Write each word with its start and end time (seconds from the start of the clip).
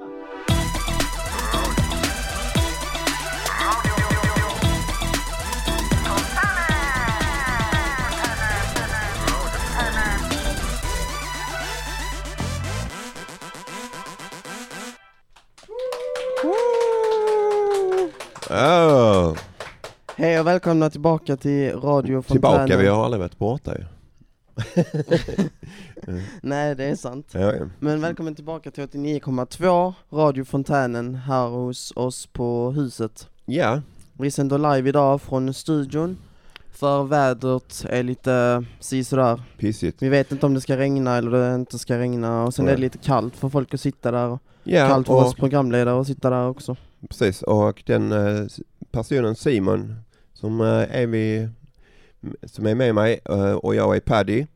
Oh, 0.00 0.06
Hej 20.16 20.40
och 20.40 20.46
välkomna 20.46 20.90
tillbaka 20.90 21.36
till 21.36 21.72
Radio 21.72 22.22
tillbaka, 22.22 22.58
Fontänen. 22.58 22.78
vi 22.78 22.88
har 22.88 23.04
aldrig 23.04 23.20
varit 23.20 23.38
borta 23.38 23.74
ju. 23.78 23.84
Nej, 26.42 26.74
det 26.74 26.84
är 26.84 26.96
sant. 26.96 27.26
Ja, 27.32 27.54
ja. 27.54 27.66
Men 27.78 28.00
välkommen 28.00 28.34
tillbaka 28.34 28.70
till 28.70 28.84
89,2 28.84 29.94
Radio 30.12 30.44
Fontänen 30.44 31.14
här 31.14 31.48
hos 31.48 31.92
oss 31.96 32.26
på 32.26 32.70
huset. 32.70 33.28
ja, 33.44 33.82
Vi 34.12 34.30
sänder 34.30 34.74
live 34.74 34.88
idag 34.88 35.20
från 35.22 35.54
studion, 35.54 36.18
för 36.72 37.02
vädret 37.04 37.84
är 37.88 38.02
lite 38.02 38.64
sisådär. 38.80 39.42
pissigt. 39.58 40.02
Vi 40.02 40.08
vet 40.08 40.32
inte 40.32 40.46
om 40.46 40.54
det 40.54 40.60
ska 40.60 40.76
regna 40.76 41.16
eller 41.16 41.30
det 41.30 41.54
inte 41.54 41.78
ska 41.78 41.98
regna 41.98 42.44
och 42.44 42.54
sen 42.54 42.64
Nej. 42.64 42.72
är 42.72 42.76
det 42.76 42.80
lite 42.82 42.98
kallt 42.98 43.36
för 43.36 43.48
folk 43.48 43.74
att 43.74 43.80
sitta 43.80 44.10
där. 44.10 44.38
Ja, 44.64 44.88
kallt 44.88 45.06
för 45.06 45.14
och, 45.14 45.26
oss 45.26 45.34
programledare 45.34 46.00
att 46.00 46.06
sitta 46.06 46.30
där 46.30 46.48
också. 46.48 46.76
precis. 47.08 47.42
Och 47.42 47.82
den 47.86 48.12
eh, 48.12 48.46
personen 48.90 49.34
Simon 49.36 49.94
som 50.32 50.60
eh, 50.60 50.66
är 51.00 51.06
vi, 51.06 51.48
som 52.44 52.66
är 52.66 52.74
med 52.74 52.94
mig 52.94 53.20
eh, 53.24 53.52
och 53.52 53.74
jag 53.74 53.96
är 53.96 54.00
Paddy. 54.00 54.46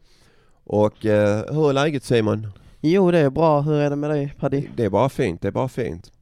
Och 0.65 1.07
eh, 1.07 1.55
hur 1.55 1.69
är 1.69 1.73
läget 1.73 2.05
Simon? 2.05 2.47
Jo, 2.81 3.11
det 3.11 3.19
är 3.19 3.31
bra. 3.31 3.61
Hur 3.61 3.75
är 3.75 3.91
det 3.91 3.97
med 3.97 4.11
dig 4.11 4.35
Paddy? 4.39 4.69
Det 4.77 4.85
är 4.85 4.91
bara 4.91 5.09
fint, 5.09 5.43
det 5.43 5.49
är 5.49 5.53
bara 5.53 5.69
fint. 5.69 6.13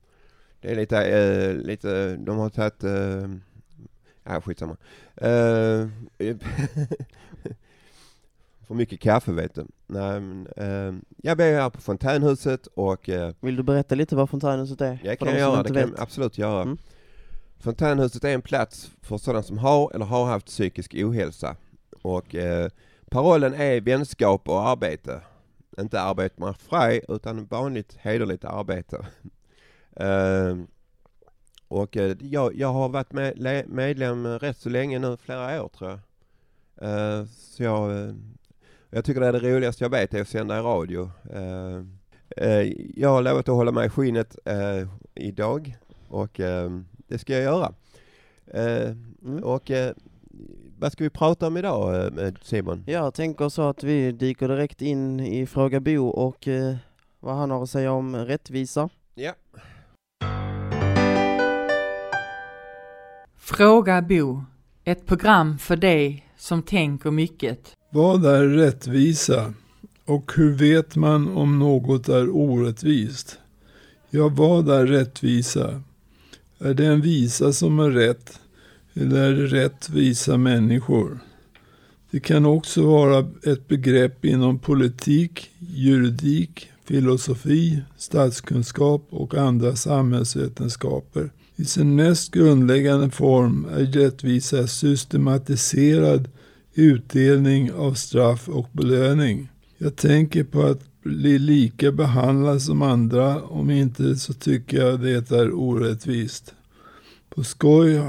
Det 0.60 0.70
är 0.70 0.76
lite, 0.76 1.06
eh, 1.06 1.54
lite, 1.54 2.16
de 2.16 2.38
har 2.38 2.48
tagit, 2.48 2.84
eh, 2.84 3.28
ja 4.24 4.40
skitsamma. 4.40 4.76
Eh, 5.16 5.26
för 8.66 8.74
mycket 8.74 9.00
kaffe 9.00 9.32
vet 9.32 9.54
du. 9.54 9.66
Nej, 9.86 10.20
men, 10.20 10.46
eh, 10.56 10.94
jag 11.16 11.40
är 11.40 11.60
här 11.60 11.70
på 11.70 11.80
Fontänhuset 11.80 12.66
och 12.66 13.08
eh, 13.08 13.34
Vill 13.40 13.56
du 13.56 13.62
berätta 13.62 13.94
lite 13.94 14.16
vad 14.16 14.30
Fontänhuset 14.30 14.80
är? 14.80 14.98
jag 15.04 15.18
kan 15.18 15.28
som 15.28 15.36
göra, 15.36 15.62
det 15.62 15.68
kan 15.68 15.78
jag 15.78 16.00
absolut 16.00 16.38
göra. 16.38 16.62
Mm. 16.62 16.78
Fontänhuset 17.58 18.24
är 18.24 18.34
en 18.34 18.42
plats 18.42 18.90
för 19.02 19.18
sådana 19.18 19.42
som 19.42 19.58
har 19.58 19.92
eller 19.94 20.04
har 20.04 20.26
haft 20.26 20.46
psykisk 20.46 20.94
ohälsa. 20.94 21.56
Och 22.02 22.34
eh, 22.34 22.68
parollen 23.12 23.54
är 23.54 23.80
vänskap 23.80 24.48
och 24.48 24.68
arbete. 24.68 25.20
Inte 25.78 26.00
arbete 26.00 26.40
med 26.40 26.56
fri 26.56 27.00
utan 27.08 27.46
vanligt 27.46 27.96
hederligt 28.00 28.44
arbete. 28.44 29.06
Eh, 29.96 30.56
och 31.68 31.96
eh, 31.96 32.16
jag, 32.20 32.54
jag 32.54 32.72
har 32.72 32.88
varit 32.88 33.12
med, 33.12 33.38
le- 33.38 33.64
medlem 33.66 34.26
rätt 34.26 34.56
så 34.56 34.68
länge 34.68 34.98
nu, 34.98 35.16
flera 35.16 35.62
år 35.64 35.68
tror 35.68 35.90
jag. 35.90 35.98
Eh, 36.90 37.24
så 37.26 37.62
jag, 37.62 37.90
eh, 37.98 38.14
jag 38.90 39.04
tycker 39.04 39.20
det 39.20 39.26
är 39.26 39.32
det 39.32 39.54
roligaste 39.54 39.84
jag 39.84 39.90
vet, 39.90 40.14
är 40.14 40.20
att 40.20 40.28
sända 40.28 40.58
i 40.58 40.62
radio. 40.62 41.10
Eh, 41.30 41.82
jag 42.96 43.08
har 43.08 43.22
lovat 43.22 43.48
att 43.48 43.54
hålla 43.54 43.72
mig 43.72 43.86
i 43.86 43.90
skinnet 43.90 44.36
idag 45.14 45.76
och 46.08 46.40
det 47.08 47.18
ska 47.18 47.32
jag 47.32 47.42
göra. 47.42 47.72
Mm. 48.54 49.42
och 49.42 49.70
vad 50.82 50.92
ska 50.92 51.04
vi 51.04 51.10
prata 51.10 51.46
om 51.46 51.56
idag 51.56 52.18
eh, 52.18 52.32
Simon? 52.42 52.84
Jag 52.86 53.14
tänker 53.14 53.48
så 53.48 53.62
att 53.62 53.84
vi 53.84 54.12
dyker 54.12 54.48
direkt 54.48 54.82
in 54.82 55.20
i 55.20 55.46
Fråga 55.46 55.80
Bo 55.80 56.08
och 56.08 56.48
eh, 56.48 56.76
vad 57.20 57.36
han 57.36 57.50
har 57.50 57.62
att 57.62 57.70
säga 57.70 57.92
om 57.92 58.16
rättvisa. 58.16 58.88
Ja. 59.14 59.32
Fråga 63.36 64.02
Bo. 64.02 64.44
Ett 64.84 65.06
program 65.06 65.58
för 65.58 65.76
dig 65.76 66.26
som 66.36 66.62
tänker 66.62 67.10
mycket. 67.10 67.76
Vad 67.90 68.26
är 68.26 68.44
rättvisa? 68.44 69.54
Och 70.04 70.32
hur 70.36 70.52
vet 70.52 70.96
man 70.96 71.36
om 71.36 71.58
något 71.58 72.08
är 72.08 72.36
orättvist? 72.36 73.38
Ja, 74.10 74.28
vad 74.28 74.70
är 74.70 74.86
rättvisa? 74.86 75.82
Är 76.58 76.74
det 76.74 76.86
en 76.86 77.00
visa 77.00 77.52
som 77.52 77.78
är 77.78 77.90
rätt? 77.90 78.40
Eller 78.94 79.30
är 79.30 79.36
det 79.36 79.46
rättvisa 79.46 80.36
människor? 80.36 81.18
Det 82.10 82.20
kan 82.20 82.46
också 82.46 82.86
vara 82.86 83.30
ett 83.46 83.68
begrepp 83.68 84.24
inom 84.24 84.58
politik, 84.58 85.50
juridik, 85.58 86.68
filosofi, 86.84 87.82
statskunskap 87.96 89.06
och 89.10 89.34
andra 89.34 89.76
samhällsvetenskaper. 89.76 91.30
I 91.56 91.64
sin 91.64 91.96
mest 91.96 92.30
grundläggande 92.30 93.10
form 93.10 93.66
är 93.72 93.84
rättvisa 93.84 94.66
systematiserad 94.66 96.28
utdelning 96.74 97.72
av 97.72 97.94
straff 97.94 98.48
och 98.48 98.68
belöning. 98.72 99.48
Jag 99.78 99.96
tänker 99.96 100.44
på 100.44 100.62
att 100.62 101.02
bli 101.02 101.38
lika 101.38 101.92
behandlad 101.92 102.62
som 102.62 102.82
andra, 102.82 103.42
om 103.42 103.70
inte 103.70 104.16
så 104.16 104.32
tycker 104.32 104.76
jag 104.76 105.00
det 105.00 105.30
är 105.30 105.52
orättvist. 105.52 106.54
På 107.34 107.44
skoj 107.44 108.00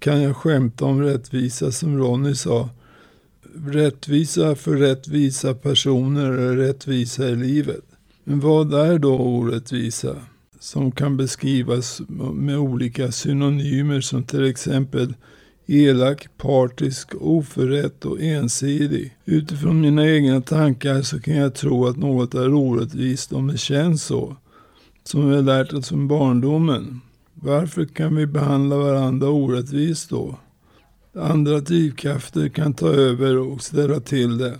kan 0.00 0.22
jag 0.22 0.36
skämta 0.36 0.84
om 0.84 1.02
rättvisa 1.02 1.72
som 1.72 1.98
Ronny 1.98 2.34
sa. 2.34 2.68
Rättvisa 3.66 4.54
för 4.54 4.76
rättvisa 4.76 5.54
personer 5.54 6.32
är 6.32 6.56
rättvisa 6.56 7.28
i 7.28 7.36
livet. 7.36 7.84
Men 8.24 8.40
vad 8.40 8.74
är 8.74 8.98
då 8.98 9.18
orättvisa? 9.18 10.16
Som 10.60 10.92
kan 10.92 11.16
beskrivas 11.16 12.00
med 12.34 12.58
olika 12.58 13.12
synonymer 13.12 14.00
som 14.00 14.22
till 14.22 14.50
exempel 14.50 15.14
elak, 15.66 16.28
partisk, 16.36 17.14
oförrätt 17.20 18.04
och 18.04 18.20
ensidig. 18.20 19.16
Utifrån 19.24 19.80
mina 19.80 20.06
egna 20.06 20.40
tankar 20.40 21.02
så 21.02 21.20
kan 21.20 21.36
jag 21.36 21.54
tro 21.54 21.86
att 21.86 21.96
något 21.96 22.34
är 22.34 22.54
orättvist 22.54 23.32
om 23.32 23.46
det 23.46 23.58
känns 23.58 24.04
så. 24.04 24.36
Som 25.04 25.28
vi 25.28 25.36
har 25.36 25.42
lärt 25.42 25.72
oss 25.72 25.88
från 25.88 26.08
barndomen. 26.08 27.00
Varför 27.42 27.84
kan 27.84 28.16
vi 28.16 28.26
behandla 28.26 28.76
varandra 28.76 29.28
orättvist 29.28 30.10
då? 30.10 30.38
Andra 31.16 31.60
drivkrafter 31.60 32.48
kan 32.48 32.74
ta 32.74 32.88
över 32.88 33.38
och 33.38 33.62
ställa 33.62 34.00
till 34.00 34.38
det. 34.38 34.58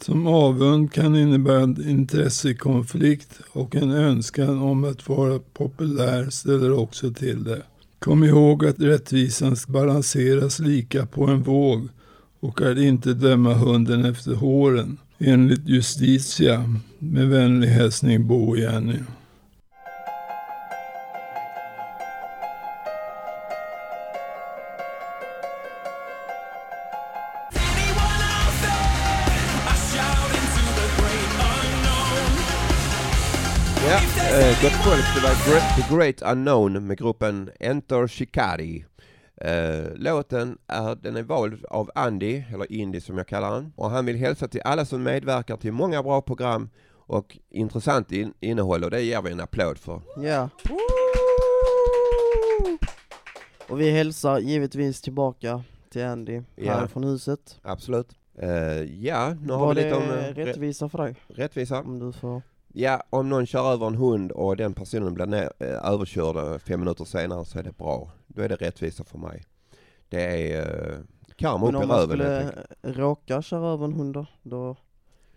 Som 0.00 0.26
avund 0.26 0.92
kan 0.92 1.16
innebära 1.16 1.60
en 1.60 1.88
intressekonflikt 1.88 3.40
och 3.52 3.74
en 3.76 3.90
önskan 3.90 4.62
om 4.62 4.84
att 4.84 5.08
vara 5.08 5.38
populär 5.38 6.30
ställer 6.30 6.78
också 6.78 7.12
till 7.12 7.44
det. 7.44 7.62
Kom 7.98 8.24
ihåg 8.24 8.66
att 8.66 8.80
rättvisan 8.80 9.56
balanseras 9.68 10.58
lika 10.58 11.06
på 11.06 11.26
en 11.26 11.42
våg 11.42 11.88
och 12.40 12.62
att 12.62 12.78
inte 12.78 13.14
döma 13.14 13.54
hunden 13.54 14.04
efter 14.04 14.34
håren. 14.34 14.96
Enligt 15.18 15.68
Justitia. 15.68 16.78
Med 16.98 17.28
vänlig 17.28 17.68
hälsning 17.68 18.26
Bo 18.26 18.48
och 18.48 18.58
Jenny. 18.58 18.98
Eh, 34.34 34.62
gott 34.62 34.72
folk, 34.84 35.04
det 35.14 35.20
var 35.22 35.50
Great, 35.52 35.76
The 35.76 35.94
Great 35.96 36.22
Unknown 36.32 36.86
med 36.86 36.98
gruppen 36.98 37.50
Enter 37.60 38.06
Shikari. 38.08 38.84
Eh, 39.40 39.84
låten 39.96 40.58
är, 40.66 40.94
den 40.94 41.16
är 41.16 41.22
vald 41.22 41.64
av 41.64 41.90
Andy, 41.94 42.42
eller 42.54 42.72
Indy 42.72 43.00
som 43.00 43.18
jag 43.18 43.28
kallar 43.28 43.50
han. 43.50 43.72
Och 43.76 43.90
han 43.90 44.06
vill 44.06 44.16
hälsa 44.16 44.48
till 44.48 44.60
alla 44.64 44.84
som 44.84 45.02
medverkar 45.02 45.56
till 45.56 45.72
många 45.72 46.02
bra 46.02 46.20
program 46.22 46.70
och 47.06 47.38
intressant 47.50 48.12
in, 48.12 48.34
innehåll 48.40 48.84
och 48.84 48.90
det 48.90 49.00
ger 49.02 49.22
vi 49.22 49.32
en 49.32 49.40
applåd 49.40 49.78
för. 49.78 50.00
Ja. 50.16 50.48
Och 53.68 53.80
vi 53.80 53.90
hälsar 53.90 54.38
givetvis 54.38 55.00
tillbaka 55.02 55.62
till 55.90 56.04
Andy 56.04 56.42
Ja. 56.56 56.72
här 56.72 56.86
från 56.86 57.04
huset. 57.04 57.58
Absolut. 57.62 58.08
Eh, 58.38 58.50
ja, 59.04 59.34
nu 59.42 59.52
har 59.52 59.60
Var 59.66 59.74
vi 59.74 59.80
det 59.82 59.86
lite 59.86 59.96
om 59.96 60.02
eh, 60.02 60.08
rä- 60.08 60.32
rättvisa 60.44 60.88
för 60.88 60.98
dig? 60.98 61.14
rättvisa. 61.28 61.78
Om 61.80 61.98
du 61.98 62.12
får... 62.12 62.42
Ja, 62.76 63.02
om 63.10 63.28
någon 63.28 63.46
kör 63.46 63.72
över 63.72 63.86
en 63.86 63.94
hund 63.94 64.32
och 64.32 64.56
den 64.56 64.74
personen 64.74 65.14
blir 65.14 65.26
ner, 65.26 65.52
eh, 65.58 65.92
överkörd 65.92 66.36
eh, 66.36 66.58
fem 66.58 66.80
minuter 66.80 67.04
senare 67.04 67.44
så 67.44 67.58
är 67.58 67.62
det 67.62 67.76
bra. 67.76 68.12
Då 68.26 68.42
är 68.42 68.48
det 68.48 68.56
rättvisa 68.56 69.04
för 69.04 69.18
mig. 69.18 69.44
Det 70.08 70.52
är 70.52 70.60
eh, 70.60 70.98
karma 71.36 71.66
Men 71.66 71.74
upp 71.74 71.80
i 71.80 71.84
om 71.84 71.88
man 71.88 71.98
röven 71.98 72.20
helt 72.20 72.52
skulle 72.80 72.94
råka 72.94 73.42
köra 73.42 73.68
över 73.68 73.84
en 73.84 73.92
hund 73.92 74.14
då, 74.14 74.26
då, 74.42 74.76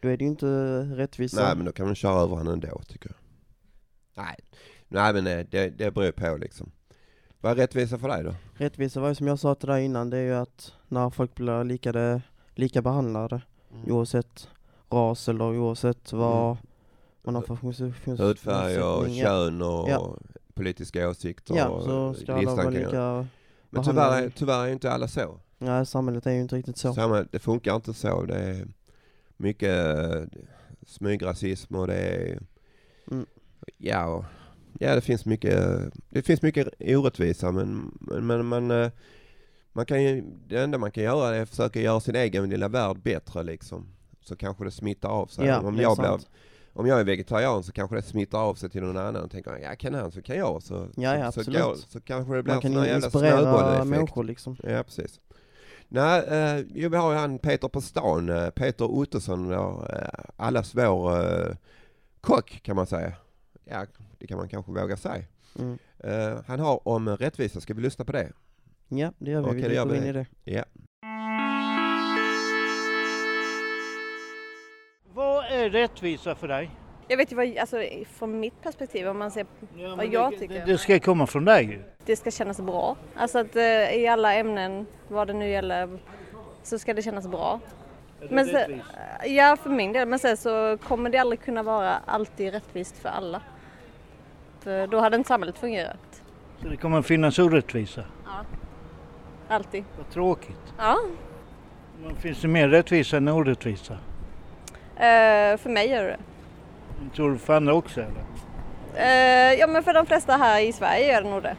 då 0.01 0.07
är 0.07 0.18
det 0.18 0.24
ju 0.24 0.30
inte 0.30 0.48
rättvisa. 0.81 1.44
Nej 1.44 1.56
men 1.56 1.66
då 1.66 1.72
kan 1.72 1.86
man 1.86 1.95
köra 1.95 2.22
över 2.22 2.36
honom 2.36 2.54
ändå 2.54 2.81
tycker 2.88 3.10
jag. 3.10 3.18
Nej, 4.24 4.36
Nej 4.88 5.13
men 5.13 5.28
eh, 5.28 5.45
det, 5.51 5.69
det 5.69 5.92
beror 5.92 6.12
på 6.12 6.38
liksom. 6.38 6.72
Vad 7.42 7.51
är 7.51 7.56
rättvisa 7.56 7.98
för 7.98 8.07
dig 8.07 8.24
då? 8.24 8.36
Rättvisa 8.54 9.00
var 9.00 9.10
ju 9.10 9.16
som 9.16 9.28
jag 9.28 9.39
sa 9.39 9.56
till 9.56 9.69
dig 9.69 9.86
innan, 9.86 10.10
det 10.10 10.18
är 10.18 10.24
ju 10.24 10.36
att 10.36 10.74
när 10.88 11.10
folk 11.10 11.36
blir 11.36 11.63
lika, 11.63 11.92
det, 11.92 12.22
lika 12.56 12.81
behandlade, 12.81 13.42
oavsett 13.88 14.50
ras 14.89 15.30
eller 15.30 15.45
oavsett 15.45 16.13
vad, 16.13 16.57
man 17.27 17.35
har 17.35 17.41
funktions- 17.41 18.18
hudfärg 18.21 18.81
och 18.81 19.09
kön 19.09 19.62
och 19.62 19.89
Ja. 19.89 20.18
politiska 20.53 21.09
åsikter. 21.09 21.56
Ja, 21.56 21.68
och 21.68 21.83
så 21.83 22.13
ska 22.13 22.33
alla 22.33 22.56
vara 22.56 22.69
lika... 22.69 23.27
Men 23.69 23.83
tyvärr, 23.83 24.21
är- 24.21 24.29
tyvärr 24.29 24.65
är 24.65 24.71
inte 24.71 24.91
alla 24.91 25.07
så. 25.07 25.39
Nej, 25.57 25.85
samhället 25.85 26.25
är 26.27 26.31
ju 26.31 26.41
inte 26.41 26.56
riktigt 26.56 26.77
så. 26.77 26.94
Samma, 26.94 27.25
det 27.31 27.39
funkar 27.39 27.75
inte 27.75 27.94
så. 27.94 28.21
Det 28.25 28.35
är 28.35 28.68
mycket 29.38 29.97
eh, 29.97 30.21
smygrasism 30.88 31.75
och 31.75 31.88
det 31.88 31.95
är... 31.95 32.39
Mm. 33.12 33.25
Ja, 33.77 34.25
ja 34.79 34.95
det 34.95 35.01
finns 35.01 35.25
mycket, 35.25 35.63
det 36.09 36.21
finns 36.21 36.41
mycket 36.41 36.68
orättvisa 36.81 37.51
men, 37.51 37.97
men, 38.00 38.45
man, 38.45 38.71
eh, 38.71 38.89
man 39.74 39.85
kan 39.85 40.03
ju, 40.03 40.24
det 40.47 40.59
enda 40.59 40.77
man 40.77 40.91
kan 40.91 41.03
göra 41.03 41.35
är 41.35 41.41
att 41.41 41.50
försöka 41.50 41.81
göra 41.81 42.00
sin 42.00 42.15
egen 42.15 42.50
lilla 42.50 42.68
värld 42.68 42.97
bättre 43.03 43.44
liksom. 43.44 43.88
Så 44.21 44.35
kanske 44.35 44.63
det 44.63 44.71
smittar 44.71 45.09
av 45.09 45.27
sig. 45.27 45.45
Ja, 45.47 45.59
om, 45.59 45.77
jag 45.77 45.97
blir, 45.97 46.06
sant. 46.07 46.29
Om 46.77 46.88
jag 46.88 47.00
är 47.00 47.03
vegetarian 47.03 47.63
så 47.63 47.71
kanske 47.71 47.95
det 47.95 48.01
smittar 48.01 48.39
av 48.39 48.56
sig 48.56 48.69
till 48.69 48.83
någon 48.83 48.97
annan 48.97 49.24
och 49.24 49.31
tänker 49.31 49.57
ja 49.57 49.75
kan 49.75 49.94
han 49.94 50.12
så 50.12 50.21
kan 50.21 50.38
jag. 50.38 50.63
Så, 50.63 50.88
Ja, 50.95 51.18
ja, 51.18 51.31
så, 51.31 51.39
absolut. 51.39 51.62
går, 51.62 51.75
så 51.75 52.01
kanske 52.01 52.35
det 52.35 52.44
blir 52.44 52.53
Man 52.53 52.62
kan 52.62 52.71
ju 52.74 52.95
inspirera 52.95 53.83
människor 53.83 54.24
liksom. 54.24 54.57
Ja, 54.63 54.83
precis. 54.83 55.19
Nej, 55.88 56.24
eh, 56.27 56.65
jo, 56.74 56.89
vi 56.89 56.97
har 56.97 57.12
ju 57.12 57.18
han 57.18 57.39
Peter 57.39 57.68
på 57.68 57.81
stan, 57.81 58.29
eh, 58.29 58.50
Peter 58.50 58.85
Ottosson, 58.85 59.50
ja, 59.50 59.88
eh, 59.94 60.19
allas 60.35 60.75
vår 60.75 61.19
eh, 61.19 61.56
kock 62.21 62.59
kan 62.63 62.75
man 62.75 62.88
säga. 62.88 63.13
Ja, 63.65 63.85
det 64.19 64.27
kan 64.27 64.38
man 64.38 64.50
kanske 64.50 64.71
våga 64.71 64.97
säga. 64.97 65.24
Mm. 65.59 65.77
Eh, 66.00 66.39
han 66.47 66.59
har 66.59 66.88
om 66.88 67.09
rättvisa, 67.09 67.62
ska 67.62 67.74
vi 67.74 67.81
lyssna 67.81 68.06
på 68.06 68.12
det? 68.12 68.31
Ja, 68.88 69.12
det 69.18 69.31
gör 69.31 69.41
vi. 69.41 69.47
Okej, 69.47 69.69
vi 69.69 69.75
går 69.75 69.95
in 69.95 70.03
i 70.03 70.12
det. 70.12 70.25
Ja. 70.44 70.63
Är 75.68 75.72
rättvisa 75.72 76.36
för 76.36 76.48
dig? 76.48 76.69
Jag 77.08 77.18
vet 77.18 77.31
ju 77.31 77.36
vad, 77.36 77.58
alltså 77.58 77.84
från 78.18 78.40
mitt 78.40 78.62
perspektiv 78.64 79.08
om 79.08 79.18
man 79.18 79.31
ser 79.31 79.46
vad 79.98 80.06
jag 80.06 80.31
det, 80.31 80.38
tycker. 80.38 80.54
Det, 80.54 80.66
det 80.72 80.78
ska 80.78 81.00
komma 81.00 81.28
från 81.28 81.46
dig 81.46 81.66
ju. 81.66 81.84
Det 82.06 82.16
ska 82.16 82.31
kännas 82.31 82.62
bra. 82.62 82.98
Alltså 83.16 83.40
att 83.40 83.56
eh, 83.56 83.92
i 83.96 84.08
alla 84.08 84.34
ämnen, 84.34 84.86
vad 85.08 85.28
det 85.28 85.34
nu 85.34 85.50
gäller, 85.50 86.00
så 86.64 86.80
ska 86.80 86.94
det 86.94 87.02
kännas 87.02 87.28
bra. 87.28 87.60
Är 88.22 88.28
det 88.28 88.36
Men 88.36 88.46
sen, 88.46 88.56
rättvist? 88.56 88.86
ja 89.25 89.58
för 89.64 89.69
min 89.69 89.94
del, 89.94 90.08
men 90.08 90.19
sen 90.19 90.38
så 90.38 90.78
kommer 90.84 91.10
det 91.10 91.18
aldrig 91.18 91.42
kunna 91.42 91.64
vara 91.64 91.98
alltid 92.06 92.54
rättvist 92.54 92.98
för 92.98 93.10
alla. 93.10 93.42
För 94.60 94.88
då 94.88 95.00
hade 95.00 95.18
inte 95.18 95.28
samhället 95.28 95.58
fungerat. 95.58 96.22
Så 96.62 96.68
det 96.68 96.78
kommer 96.78 97.02
finnas 97.02 97.40
orättvisa. 97.40 98.04
Alltid. 99.48 99.84
Vad 99.98 100.10
tråkigt. 100.10 100.74
Ja. 100.78 100.98
Men 102.04 102.16
finns 102.16 102.42
det 102.42 102.48
mer 102.48 102.68
rättvisa 102.68 103.18
än 103.18 103.28
orättvisa? 103.28 103.98
Eh, 105.00 105.58
för 105.58 105.70
mig 105.70 105.90
gör 105.90 106.04
det 106.04 106.18
Tror 107.16 107.32
du 107.32 107.38
för 107.38 107.54
andra 107.54 107.74
också 107.74 108.02
eller? 108.02 108.24
Eh, 108.96 109.54
ja 109.60 109.68
men 109.68 109.84
för 109.84 109.94
de 109.94 110.06
flesta 110.06 110.38
här 110.38 110.62
i 110.62 110.74
Sverige 110.74 111.14
gör 111.14 111.22
det 111.22 111.30
nog 111.30 111.44
det. 111.44 111.56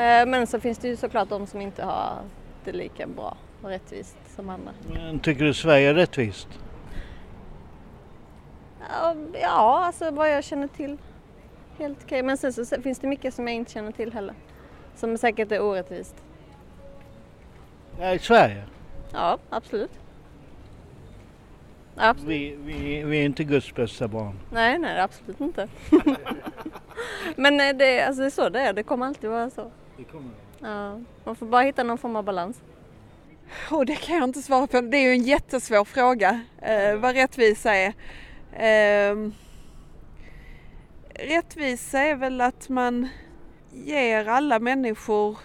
Eh, 0.00 0.26
men 0.26 0.46
så 0.46 0.60
finns 0.60 0.78
det 0.78 0.88
ju 0.88 0.96
såklart 0.96 1.28
de 1.28 1.46
som 1.46 1.60
inte 1.60 1.82
har 1.84 2.18
det 2.64 2.72
lika 2.72 3.06
bra 3.06 3.36
och 3.62 3.68
rättvist 3.68 4.16
som 4.36 4.50
andra. 4.50 4.72
Men 4.94 5.20
tycker 5.20 5.44
du 5.44 5.54
Sverige 5.54 5.90
är 5.90 5.94
rättvist? 5.94 6.48
Ja, 8.88 9.14
Ja, 9.40 9.84
alltså 9.84 10.10
vad 10.10 10.30
jag 10.32 10.44
känner 10.44 10.68
till. 10.68 10.98
Helt 11.78 11.98
okej. 12.04 12.22
Men 12.22 12.36
sen 12.36 12.52
så 12.52 12.82
finns 12.82 12.98
det 12.98 13.06
mycket 13.06 13.34
som 13.34 13.48
jag 13.48 13.56
inte 13.56 13.72
känner 13.72 13.92
till 13.92 14.12
heller. 14.12 14.34
Som 14.96 15.18
säkert 15.18 15.52
är 15.52 15.62
orättvist. 15.62 16.14
Ja, 18.00 18.14
i 18.14 18.18
Sverige? 18.18 18.64
Ja, 19.12 19.38
absolut. 19.50 19.99
Absolut. 22.00 22.30
Vi, 22.30 22.56
vi, 22.64 23.02
vi 23.02 23.20
är 23.20 23.24
inte 23.24 23.44
Guds 23.44 23.74
bästa 23.74 24.08
barn. 24.08 24.38
Nej, 24.52 24.78
nej, 24.78 25.00
absolut 25.00 25.40
inte. 25.40 25.68
Men 27.36 27.60
eh, 27.60 27.76
det, 27.76 28.02
alltså, 28.02 28.20
det 28.20 28.28
är 28.28 28.30
så 28.30 28.48
det 28.48 28.60
är. 28.60 28.72
Det 28.72 28.82
kommer 28.82 29.06
alltid 29.06 29.30
vara 29.30 29.50
så. 29.50 29.70
Det 29.96 30.04
kommer. 30.04 30.30
Ja, 30.60 31.00
man 31.24 31.36
får 31.36 31.46
bara 31.46 31.62
hitta 31.62 31.82
någon 31.82 31.98
form 31.98 32.16
av 32.16 32.24
balans. 32.24 32.62
Och 33.70 33.86
det 33.86 33.96
kan 33.96 34.16
jag 34.16 34.24
inte 34.24 34.42
svara 34.42 34.66
på. 34.66 34.80
Det 34.80 34.96
är 34.96 35.02
ju 35.02 35.12
en 35.12 35.22
jättesvår 35.22 35.84
fråga 35.84 36.40
eh, 36.62 36.96
vad 36.96 37.14
rättvisa 37.14 37.74
är. 37.74 37.92
Eh, 38.52 39.30
rättvisa 41.14 41.98
är 41.98 42.16
väl 42.16 42.40
att 42.40 42.68
man 42.68 43.08
ger 43.72 44.28
alla 44.28 44.58
människor, 44.58 45.38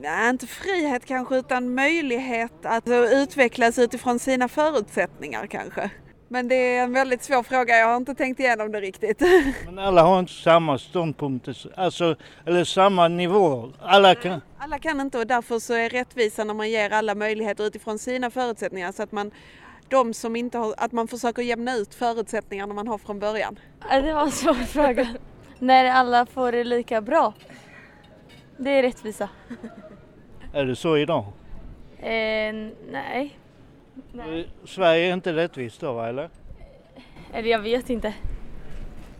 nej, 0.00 0.30
inte 0.30 0.46
frihet 0.46 1.06
kanske, 1.06 1.36
utan 1.36 1.74
möjlighet 1.74 2.66
att 2.66 2.88
utvecklas 3.12 3.78
utifrån 3.78 4.18
sina 4.18 4.48
förutsättningar 4.48 5.46
kanske. 5.46 5.90
Men 6.32 6.48
det 6.48 6.54
är 6.54 6.82
en 6.84 6.92
väldigt 6.92 7.22
svår 7.22 7.42
fråga, 7.42 7.76
jag 7.76 7.86
har 7.86 7.96
inte 7.96 8.14
tänkt 8.14 8.40
igenom 8.40 8.72
det 8.72 8.80
riktigt. 8.80 9.20
Men 9.64 9.78
alla 9.78 10.02
har 10.02 10.18
inte 10.18 10.32
samma 10.32 10.78
ståndpunkter, 10.78 11.56
alltså, 11.76 12.16
eller 12.46 12.64
samma 12.64 13.08
nivå. 13.08 13.70
Alla 13.80 14.14
kan... 14.14 14.40
Alla 14.58 14.78
kan 14.78 15.00
inte 15.00 15.18
och 15.18 15.26
därför 15.26 15.58
så 15.58 15.74
är 15.74 15.88
rättvisa 15.88 16.44
när 16.44 16.54
man 16.54 16.70
ger 16.70 16.90
alla 16.90 17.14
möjligheter 17.14 17.66
utifrån 17.66 17.98
sina 17.98 18.30
förutsättningar 18.30 18.92
så 18.92 19.02
att 19.02 19.12
man 19.12 19.30
de 19.88 20.14
som 20.14 20.36
inte 20.36 20.58
har, 20.58 20.74
att 20.76 20.92
man 20.92 21.08
försöker 21.08 21.42
jämna 21.42 21.76
ut 21.76 21.94
förutsättningarna 21.94 22.74
man 22.74 22.88
har 22.88 22.98
från 22.98 23.18
början. 23.18 23.58
Ja, 23.90 24.00
Det 24.00 24.14
var 24.14 24.22
en 24.22 24.30
svår 24.30 24.54
fråga. 24.66 25.08
När 25.58 25.84
alla 25.84 26.26
får 26.26 26.52
det 26.52 26.64
lika 26.64 27.00
bra. 27.00 27.34
Det 28.56 28.70
är 28.70 28.82
rättvisa. 28.82 29.28
Är 30.52 30.64
det 30.64 30.76
så 30.76 30.96
idag? 30.96 31.24
Eh, 31.98 32.54
nej. 32.90 33.38
Eh, 34.14 34.44
Sverige 34.64 35.08
är 35.10 35.14
inte 35.14 35.32
rättvist 35.32 35.80
då, 35.80 35.92
va, 35.92 36.08
eller? 36.08 36.28
Eller 37.32 37.48
jag 37.50 37.58
vet 37.58 37.90
inte. 37.90 38.14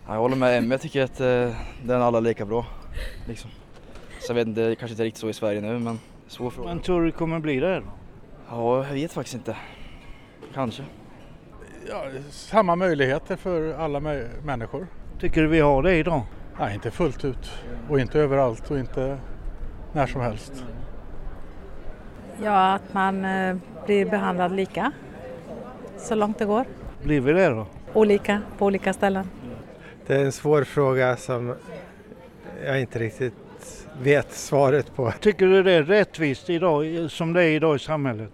Ja, 0.06 0.14
jag 0.14 0.20
håller 0.20 0.36
med 0.36 0.58
Em, 0.58 0.70
jag 0.70 0.80
tycker 0.80 1.02
att 1.04 1.20
eh, 1.20 1.26
den 1.84 2.00
är 2.00 2.04
alla 2.04 2.20
lika 2.20 2.44
bra. 2.44 2.66
Liksom. 3.28 3.50
Så 4.20 4.30
jag 4.30 4.34
vet 4.34 4.46
inte, 4.48 4.68
det 4.68 4.74
kanske 4.76 4.92
inte 4.92 5.02
är 5.02 5.04
riktigt 5.04 5.20
så 5.20 5.28
i 5.28 5.32
Sverige 5.32 5.60
nu 5.60 5.78
men 5.78 5.98
svår 6.26 6.50
fråga. 6.50 6.68
Men 6.68 6.80
tror 6.80 7.00
du 7.00 7.06
det 7.06 7.12
kommer 7.12 7.38
bli 7.38 7.60
det 7.60 7.74
då? 7.80 7.82
Ja, 8.48 8.86
jag 8.86 8.94
vet 8.94 9.12
faktiskt 9.12 9.34
inte. 9.34 9.56
Kanske. 10.54 10.82
Ja, 11.88 12.04
samma 12.30 12.76
möjligheter 12.76 13.36
för 13.36 13.74
alla 13.74 14.00
mä- 14.00 14.28
människor. 14.44 14.86
Tycker 15.20 15.42
du 15.42 15.48
vi 15.48 15.60
har 15.60 15.82
det 15.82 15.96
idag? 15.96 16.22
Nej, 16.58 16.74
inte 16.74 16.90
fullt 16.90 17.24
ut 17.24 17.50
och 17.88 18.00
inte 18.00 18.20
överallt 18.20 18.70
och 18.70 18.78
inte 18.78 19.18
när 19.92 20.06
som 20.06 20.20
helst. 20.20 20.64
Ja, 22.44 22.72
att 22.72 22.94
man 22.94 23.24
eh, 23.24 23.56
blir 23.86 24.06
behandlad 24.06 24.52
lika 24.56 24.92
så 25.98 26.14
långt 26.14 26.38
det 26.38 26.44
går. 26.44 26.64
Blir 27.02 27.20
vi 27.20 27.32
det 27.32 27.48
då? 27.48 27.66
Olika 27.92 28.40
på 28.58 28.66
olika 28.66 28.92
ställen. 28.92 29.28
Det 30.06 30.14
är 30.14 30.24
en 30.24 30.32
svår 30.32 30.64
fråga 30.64 31.16
som 31.16 31.54
jag 32.66 32.80
inte 32.80 32.98
riktigt 32.98 33.34
vet 34.02 34.32
svaret 34.32 34.94
på. 34.96 35.12
Tycker 35.20 35.46
du 35.46 35.62
det 35.62 35.72
är 35.72 35.82
rättvist 35.82 36.50
idag, 36.50 37.10
som 37.10 37.32
det 37.32 37.44
är 37.44 37.50
idag 37.50 37.76
i 37.76 37.78
samhället? 37.78 38.30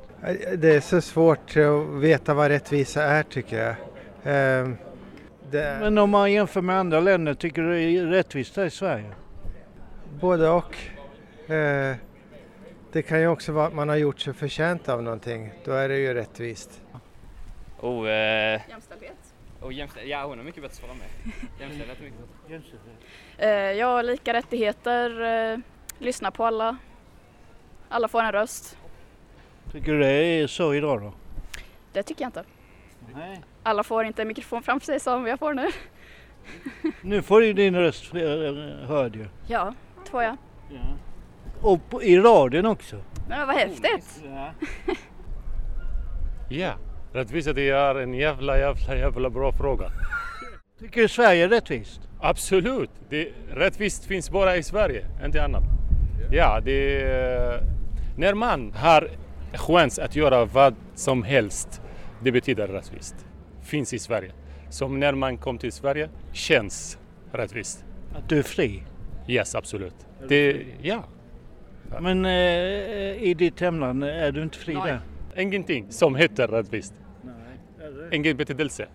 Det 0.57 0.75
är 0.77 0.81
så 0.81 1.01
svårt 1.01 1.57
att 1.57 2.03
veta 2.03 2.35
vad 2.35 2.49
rättvisa 2.49 3.03
är 3.03 3.23
tycker 3.23 3.65
jag. 3.65 3.75
Ehm, 4.25 4.77
Det, 5.51 5.77
Men 5.81 5.99
om 5.99 6.11
man 6.11 6.33
jämför 6.33 6.61
med 6.61 6.79
andra 6.79 7.01
länder, 7.01 7.35
tycker 7.35 7.63
du 7.63 7.75
det 7.75 7.81
är 7.81 8.07
rättvist 8.07 8.57
här 8.57 8.65
i 8.65 8.71
Sverige? 8.71 9.11
både 10.21 10.49
och. 10.49 10.77
Eh, 12.89 12.93
Det 12.93 13.03
kan 13.03 13.21
ju 13.21 13.27
också 13.29 13.53
vara 13.53 13.67
att 13.67 13.75
man 13.75 13.89
har 13.89 13.97
gjort 13.97 14.21
sig 14.21 14.35
förtjänt 14.35 14.89
av 14.89 15.03
någonting. 15.03 15.53
Då 15.65 15.73
är 15.73 15.89
det 15.89 15.99
ju 15.99 16.15
rättvist. 16.15 16.83
Oh, 17.81 18.09
eh, 18.09 18.61
Jämställdhet. 18.69 19.17
oh, 19.63 19.73
jämställdhet. 19.75 20.11
Ja, 20.11 20.25
hon 20.27 20.39
har 20.39 20.45
mycket 20.45 20.63
bättre 20.63 20.73
att 20.73 20.79
svara 20.79 20.93
med. 20.95 21.33
Jämställdhet 21.61 21.99
är 22.01 22.05
mycket 22.05 22.21
bättre. 22.49 23.49
Eh, 23.49 23.73
ja, 23.73 24.03
lika 24.03 24.33
rättigheter. 24.33 25.21
Eh, 25.53 25.59
lyssna 25.99 26.31
på 26.31 26.45
alla. 26.45 26.77
Alla 27.89 28.09
får 28.09 28.23
en 28.23 28.33
röst. 28.33 28.79
Tycker 29.73 29.93
du 29.93 29.99
det 29.99 30.07
är 30.13 30.47
så 30.47 30.75
idag 30.75 31.01
då? 31.03 31.13
Det 31.93 32.03
tycker 32.03 32.23
jag 32.23 32.29
inte. 32.29 32.45
Nej. 33.15 33.41
Alla 33.63 33.85
får 33.85 34.05
inte 34.05 34.23
en 34.23 34.29
mikrofon 34.29 34.63
framför 34.63 34.87
sig 34.87 35.01
som 35.01 35.27
jag 35.27 35.39
får 35.39 35.55
nu. 35.55 35.69
Nu 37.01 37.23
får 37.23 37.41
du 37.41 37.53
din 37.53 37.77
röst 37.77 38.15
eh, 38.15 38.21
hörd 38.89 39.17
ju. 39.17 39.27
Ja, 39.47 39.75
det 40.05 40.11
får 40.11 40.23
jag. 40.23 40.37
Och 41.63 41.91
på, 41.91 42.03
i 42.03 42.19
radion 42.19 42.67
också. 42.67 42.97
Men 43.29 43.47
vad 43.47 43.57
häftigt! 43.57 44.23
Ja, 46.51 46.73
rättvisa 47.13 47.53
det 47.53 47.69
är 47.69 47.95
en 47.95 48.15
jävla, 48.15 48.59
jävla, 48.59 48.97
jävla 48.97 49.31
bra 49.31 49.53
fråga. 49.53 49.91
Tycker 50.79 51.01
du 51.01 51.09
Sverige 51.09 51.45
är 51.45 51.49
rättvist? 51.49 52.01
Absolut, 52.21 52.91
det, 53.09 53.29
rättvist 53.51 54.05
finns 54.05 54.31
bara 54.31 54.57
i 54.57 54.63
Sverige, 54.63 55.07
inte 55.25 55.45
annat. 55.45 55.63
Ja, 56.31 56.61
det 56.65 57.03
är, 57.03 57.63
när 58.17 58.35
man 58.35 58.73
har 58.73 59.11
chans 59.55 59.99
att 59.99 60.17
göra 60.17 60.45
vad 60.45 60.75
som 60.95 61.23
helst, 61.23 61.83
det 62.23 62.33
betyder 62.33 62.69
rättvist. 62.69 63.15
Finns 63.63 63.93
i 63.95 63.99
Sverige. 63.99 64.33
Som 64.71 65.01
när 65.01 65.13
man 65.13 65.39
kom 65.39 65.59
till 65.59 65.73
Sverige, 65.73 66.09
känns 66.33 66.99
rättvist. 67.33 67.85
Att 68.15 68.29
du 68.29 68.39
är 68.39 68.43
fri? 68.43 68.83
Yes, 69.29 69.55
absolut. 69.55 70.07
Det, 70.29 70.67
ja. 70.83 71.05
Men 72.01 72.25
eh, 72.25 73.23
i 73.23 73.35
ditt 73.39 73.61
hemland, 73.61 74.05
är 74.05 74.33
du 74.33 74.43
inte 74.43 74.59
fri 74.59 74.75
där? 74.75 75.01
Ingenting 75.37 75.87
som 75.93 76.15
heter 76.17 76.49
rättvist. 76.49 76.95
Ingen 78.13 78.37
betydelse. 78.37 78.87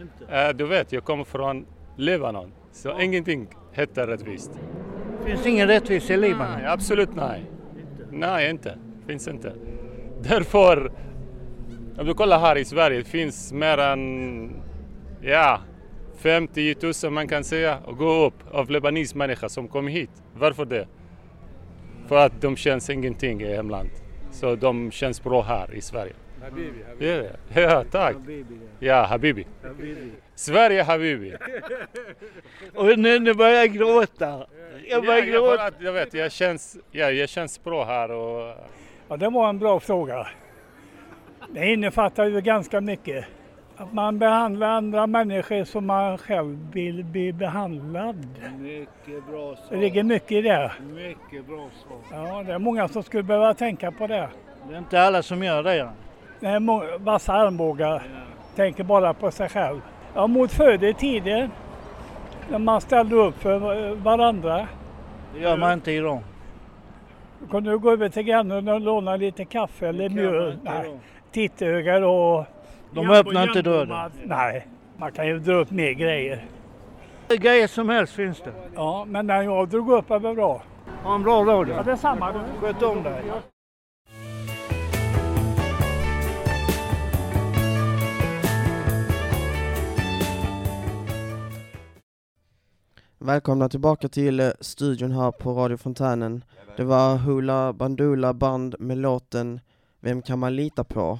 Inte? 0.00 0.36
Eh, 0.36 0.48
Du 0.56 0.66
vet, 0.66 0.92
jag 0.92 1.04
kommer 1.04 1.24
från 1.24 1.66
Libanon. 1.96 2.52
Så 2.72 3.00
ingenting 3.00 3.46
heter 3.72 4.06
rättvist. 4.06 4.50
Finns 5.24 5.46
ingen 5.46 5.68
rättvisa 5.68 6.14
i 6.14 6.16
Libanon? 6.16 6.54
Nej, 6.56 6.66
absolut 6.66 7.14
nej. 7.14 7.42
Nej, 8.10 8.50
inte. 8.50 8.78
Finns 9.06 9.28
inte. 9.28 9.52
Därför, 10.22 10.92
om 11.98 12.06
du 12.06 12.14
kollar 12.14 12.38
här 12.38 12.56
i 12.58 12.64
Sverige, 12.64 12.98
det 12.98 13.04
finns 13.04 13.52
mer 13.52 13.78
än 13.78 14.50
ja, 15.22 15.60
50 16.16 16.76
000 17.04 17.12
man 17.12 17.28
kan 17.28 17.44
säga 17.44 17.78
och 17.84 17.96
gå 17.96 18.24
upp 18.24 18.34
av 18.50 18.70
libanes 18.70 19.14
människor 19.14 19.48
som 19.48 19.68
kom 19.68 19.86
hit. 19.88 20.10
Varför 20.38 20.64
det? 20.64 20.86
För 22.08 22.16
att 22.16 22.40
de 22.40 22.56
känns 22.56 22.90
ingenting 22.90 23.40
i 23.42 23.54
hemland. 23.56 23.90
Så 24.30 24.56
de 24.56 24.90
känns 24.90 25.22
bra 25.24 25.42
här 25.42 25.74
i 25.74 25.80
Sverige. 25.80 26.12
Habibi, 26.42 27.28
Ja, 27.54 27.60
ja 27.60 27.84
tack. 27.90 28.16
Ja, 28.78 29.02
Habibi. 29.04 29.46
Sverige 30.34 30.82
Habibi. 30.82 31.34
Och 32.74 32.98
nu, 32.98 33.18
nu 33.18 33.34
börjar 33.34 33.52
jag 33.52 33.72
gråta. 33.72 34.46
Jag 34.88 35.04
börjar 35.04 35.18
Ja, 35.18 35.24
jag, 35.24 35.32
gråta. 35.32 35.56
bara, 35.56 35.70
jag 35.78 35.92
vet, 35.92 36.14
jag 36.14 36.32
känns, 36.32 36.76
ja, 36.90 37.10
jag 37.10 37.28
känns 37.28 37.64
bra 37.64 37.84
här 37.84 38.10
och 38.10 38.54
Ja, 39.08 39.16
det 39.16 39.28
var 39.30 39.48
en 39.48 39.58
bra 39.58 39.80
fråga. 39.80 40.26
Det 41.50 41.66
innefattar 41.72 42.24
ju 42.26 42.40
ganska 42.40 42.80
mycket. 42.80 43.24
Att 43.78 43.92
man 43.92 44.18
behandlar 44.18 44.68
andra 44.68 45.06
människor 45.06 45.64
som 45.64 45.86
man 45.86 46.18
själv 46.18 46.58
vill 46.72 47.04
bli 47.04 47.32
behandlad. 47.32 48.26
Mycket 48.58 49.26
bra 49.30 49.50
Det 49.50 49.56
svar. 49.68 49.76
ligger 49.78 50.02
mycket 50.02 50.32
i 50.32 50.42
det. 50.42 50.72
Mycket 50.94 51.46
bra 51.46 51.68
svar. 51.86 52.26
Ja, 52.28 52.42
det 52.42 52.52
är 52.52 52.58
många 52.58 52.88
som 52.88 53.02
skulle 53.02 53.22
behöva 53.22 53.54
tänka 53.54 53.90
på 53.92 54.06
det. 54.06 54.28
Det 54.68 54.74
är 54.74 54.78
inte 54.78 55.02
alla 55.02 55.22
som 55.22 55.42
gör 55.42 55.62
det. 55.62 55.88
Det 56.40 56.60
må- 56.60 56.84
vassa 56.98 57.32
armbågar 57.32 58.02
tänker 58.56 58.84
bara 58.84 59.14
på 59.14 59.30
sig 59.30 59.48
själv. 59.48 59.80
Ja, 60.14 60.26
mot 60.26 60.52
förr 60.52 60.84
i 60.84 60.94
tiden 60.94 61.50
när 62.50 62.58
man 62.58 62.80
ställde 62.80 63.16
upp 63.16 63.34
för 63.42 63.94
varandra. 63.94 64.66
Det 65.34 65.40
gör 65.40 65.56
man 65.56 65.72
inte 65.72 65.92
idag. 65.92 66.20
Då 67.40 67.46
kunde 67.46 67.70
du 67.70 67.78
gå 67.78 67.90
över 67.92 68.08
till 68.08 68.22
grannen 68.22 68.68
och 68.68 68.80
låna 68.80 69.16
lite 69.16 69.44
kaffe 69.44 69.88
eller 69.88 70.08
mjöl. 70.08 70.58
Nej, 70.62 70.98
titthögar 71.32 72.02
och... 72.02 72.44
De 72.92 73.10
öppnar 73.10 73.48
inte 73.48 73.62
dörren. 73.62 74.10
Nej, 74.24 74.66
man 74.96 75.12
kan 75.12 75.26
ju 75.26 75.38
dra 75.38 75.54
upp 75.54 75.70
mer 75.70 75.92
grejer. 75.92 76.44
Grejer 77.28 77.66
som 77.66 77.88
helst 77.88 78.12
finns 78.12 78.40
det. 78.40 78.52
Ja, 78.74 79.04
men 79.08 79.26
den 79.26 79.44
jag 79.44 79.68
drog 79.68 79.90
upp 79.92 80.10
är 80.10 80.18
väl 80.18 80.34
bra. 80.34 80.62
Ha 81.02 81.14
en 81.14 81.22
bra 81.22 81.44
dag 81.44 81.68
Ja, 81.68 81.76
då. 81.76 81.82
det 81.82 81.92
är 81.92 81.96
samma. 81.96 82.32
Sköt 82.60 82.82
om 82.82 83.02
dig. 83.02 83.22
Välkomna 93.18 93.68
tillbaka 93.68 94.08
till 94.08 94.40
eh, 94.40 94.50
studion 94.60 95.10
här 95.10 95.30
på 95.30 95.52
Radio 95.52 95.76
Fontänen. 95.76 96.44
Det 96.76 96.84
var 96.84 97.16
Hoola 97.16 97.72
Bandoola 97.72 98.34
Band 98.34 98.74
med 98.78 98.98
låten 98.98 99.60
Vem 100.00 100.22
kan 100.22 100.38
man 100.38 100.56
lita 100.56 100.84
på? 100.84 101.18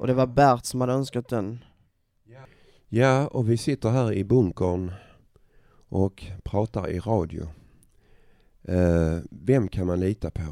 Och 0.00 0.06
det 0.06 0.14
var 0.14 0.26
Bert 0.26 0.64
som 0.64 0.80
hade 0.80 0.92
önskat 0.92 1.28
den. 1.28 1.64
Ja, 2.88 3.26
och 3.26 3.50
vi 3.50 3.56
sitter 3.56 3.90
här 3.90 4.12
i 4.12 4.24
bunkern 4.24 4.92
och 5.88 6.26
pratar 6.44 6.88
i 6.88 6.98
radio. 6.98 7.48
Eh, 8.62 9.18
vem 9.30 9.68
kan 9.68 9.86
man 9.86 10.00
lita 10.00 10.30
på? 10.30 10.42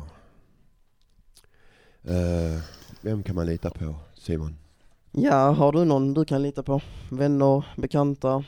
Eh, 2.02 2.60
vem 3.00 3.22
kan 3.22 3.34
man 3.34 3.46
lita 3.46 3.70
på, 3.70 3.94
Simon? 4.14 4.56
Ja, 5.12 5.50
har 5.50 5.72
du 5.72 5.84
någon 5.84 6.14
du 6.14 6.24
kan 6.24 6.42
lita 6.42 6.62
på? 6.62 6.80
Vänner, 7.10 7.64
bekanta? 7.76 8.44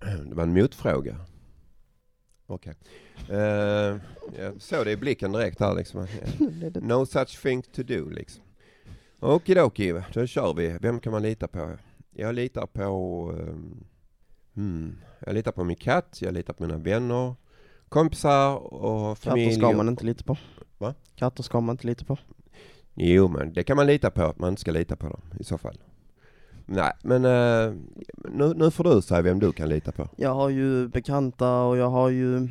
Det 0.00 0.34
var 0.34 0.42
en 0.42 0.54
motfråga. 0.54 1.16
Okej. 2.46 2.74
Eh, 3.28 3.96
jag 4.38 4.54
såg 4.58 4.84
det 4.84 4.90
i 4.90 4.96
blicken 4.96 5.32
direkt 5.32 5.60
här 5.60 5.74
liksom. 5.74 6.06
No 6.82 7.06
such 7.06 7.42
thing 7.42 7.62
to 7.62 7.82
do 7.82 8.08
liksom. 8.08 8.43
Okidoki, 9.20 9.94
då 10.12 10.26
kör 10.26 10.54
vi. 10.54 10.78
Vem 10.80 11.00
kan 11.00 11.12
man 11.12 11.22
lita 11.22 11.48
på? 11.48 11.70
Jag 12.10 12.34
litar 12.34 12.66
på... 12.66 13.30
ehm, 13.38 13.84
hmm, 14.54 14.96
jag 15.26 15.34
litar 15.34 15.52
på 15.52 15.64
min 15.64 15.76
katt, 15.76 16.18
jag 16.20 16.34
litar 16.34 16.54
på 16.54 16.62
mina 16.62 16.78
vänner, 16.78 17.34
kompisar 17.88 18.56
och 18.74 19.18
familj. 19.18 19.46
Katter 19.46 19.60
ska 19.60 19.76
man 19.76 19.88
inte 19.88 20.04
lita 20.04 20.24
på. 20.24 20.36
Va? 20.78 20.94
Katter 21.14 21.42
ska 21.42 21.60
man 21.60 21.72
inte 21.74 21.86
lita 21.86 22.04
på. 22.04 22.18
Jo, 22.94 23.28
men 23.28 23.52
det 23.52 23.64
kan 23.64 23.76
man 23.76 23.86
lita 23.86 24.10
på 24.10 24.22
att 24.22 24.38
man 24.38 24.56
ska 24.56 24.70
lita 24.70 24.96
på 24.96 25.08
dem 25.08 25.20
i 25.40 25.44
så 25.44 25.58
fall. 25.58 25.78
Nej, 26.66 26.92
men 27.02 27.24
eh, 27.24 27.74
nu, 28.30 28.54
nu 28.54 28.70
får 28.70 28.84
du 28.84 29.02
säga 29.02 29.22
vem 29.22 29.38
du 29.38 29.52
kan 29.52 29.68
lita 29.68 29.92
på. 29.92 30.08
Jag 30.16 30.34
har 30.34 30.48
ju 30.48 30.88
bekanta 30.88 31.62
och 31.62 31.76
jag 31.76 31.90
har 31.90 32.08
ju 32.08 32.48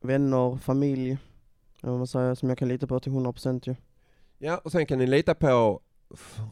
vänner, 0.00 0.56
familj, 0.56 1.18
vad 1.80 1.98
man 1.98 2.06
säger, 2.06 2.34
som 2.34 2.48
jag 2.48 2.58
kan 2.58 2.68
lita 2.68 2.86
på 2.86 3.00
till 3.00 3.12
100% 3.12 3.68
ju. 3.68 3.74
Ja, 4.38 4.58
och 4.64 4.72
sen 4.72 4.86
kan 4.86 4.98
ni 4.98 5.06
lita 5.06 5.34
på 5.34 5.80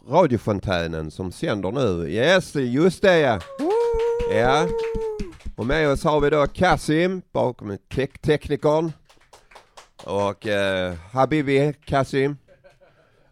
radiofontänen 0.08 1.10
som 1.10 1.32
sänder 1.32 1.70
nu. 1.72 2.08
Yes, 2.10 2.54
just 2.54 3.02
det 3.02 3.18
ja! 3.18 3.40
Ja. 4.34 4.66
Och 5.56 5.66
med 5.66 5.88
oss 5.88 6.04
har 6.04 6.20
vi 6.20 6.30
då 6.30 6.46
Kasim 6.46 7.22
bakom 7.32 7.78
te- 7.94 8.06
teknikern. 8.06 8.92
Och 10.04 10.46
eh, 10.46 10.94
Habibi 11.12 11.74
Kasim. 11.84 12.36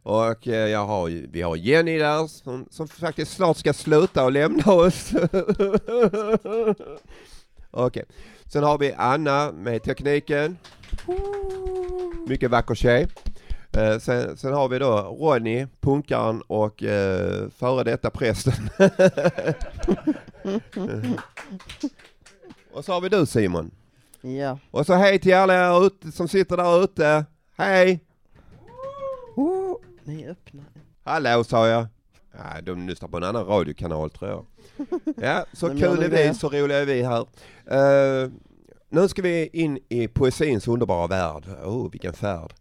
Och 0.03 0.49
eh, 0.49 0.69
jag 0.69 0.87
har, 0.87 1.09
vi 1.33 1.43
har 1.43 1.57
Jenny 1.57 1.99
där 1.99 2.27
som, 2.27 2.67
som 2.71 2.89
faktiskt 2.89 3.33
snart 3.33 3.57
ska 3.57 3.73
sluta 3.73 4.25
och 4.25 4.33
lämna 4.33 4.73
oss. 4.73 5.11
Okej. 7.71 8.05
Sen 8.47 8.65
har 8.65 8.79
vi 8.79 8.93
Anna 8.97 9.53
med 9.53 9.83
tekniken. 9.83 10.57
Mycket 12.29 12.51
vacker 12.51 12.75
tjej. 12.75 13.07
Eh, 13.77 13.99
sen, 13.99 14.37
sen 14.37 14.53
har 14.53 14.69
vi 14.69 14.79
då 14.79 14.97
Ronny, 15.21 15.67
punkaren 15.81 16.43
och 16.47 16.83
eh, 16.83 17.49
före 17.49 17.85
detta 17.85 18.11
prästen. 18.11 18.55
och 22.73 22.85
så 22.85 22.93
har 22.93 23.01
vi 23.01 23.09
du 23.09 23.27
Simon. 23.27 23.71
Ja. 24.21 24.59
Och 24.71 24.87
så 24.87 24.95
hej 24.95 25.19
till 25.19 25.35
alla 25.35 25.55
er 25.55 25.87
ute 25.87 26.13
som 26.13 26.29
sitter 26.29 26.57
där 26.57 26.85
ute. 26.85 27.25
Hej! 27.57 28.05
Ni 30.05 30.23
är 30.23 30.31
öppna. 30.31 30.63
Hallå 31.05 31.45
sa 31.45 31.69
jag. 31.69 31.87
Nej, 32.33 32.63
de 32.63 32.89
lyssnar 32.89 33.09
på 33.09 33.17
en 33.17 33.25
annan 33.25 33.47
radiokanal 33.47 34.11
tror 34.11 34.31
jag. 34.31 34.45
Ja, 35.17 35.45
så 35.53 35.69
kul 35.69 36.03
är 36.03 36.09
vi, 36.09 36.35
så 36.35 36.49
roliga 36.49 36.79
är 36.79 36.87
vi 36.87 37.03
här. 37.03 37.27
Eh, 37.71 38.31
nu 38.89 39.09
ska 39.09 39.23
vi 39.23 39.51
in 39.53 39.79
i 39.89 40.09
poesins 40.09 40.69
underbara 40.69 41.07
värld. 41.07 41.45
Oh, 41.65 41.91
vilken 41.91 42.13
färd. 42.13 42.55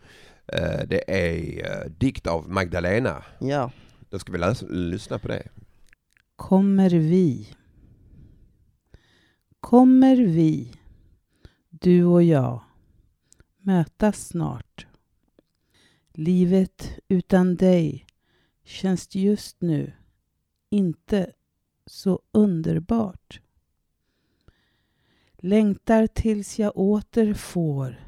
Eh, 0.48 0.88
det 0.88 1.04
är 1.08 1.36
uh, 1.86 1.92
dikt 1.92 2.27
av 2.27 2.50
Magdalena. 2.50 3.24
Ja. 3.39 3.72
Då 4.10 4.20
ska 4.20 4.32
vi 4.32 4.38
läsa, 4.38 4.66
lyssna 4.70 5.20
på 5.20 5.27
det. 5.27 5.48
Kommer 6.36 6.89
vi? 6.89 7.48
Kommer 9.60 10.16
vi, 10.16 10.74
du 11.70 12.06
och 12.06 12.24
jag, 12.24 12.62
mötas 13.58 14.27
snart? 14.27 14.88
Livet 16.13 17.00
utan 17.08 17.56
dig 17.56 18.06
känns 18.63 19.16
just 19.16 19.62
nu 19.62 19.94
inte 20.70 21.32
så 21.86 22.22
underbart. 22.32 23.42
Längtar 25.38 26.08
tills 26.08 26.60
jag 26.60 26.77
åter 26.77 27.34
får 27.34 28.07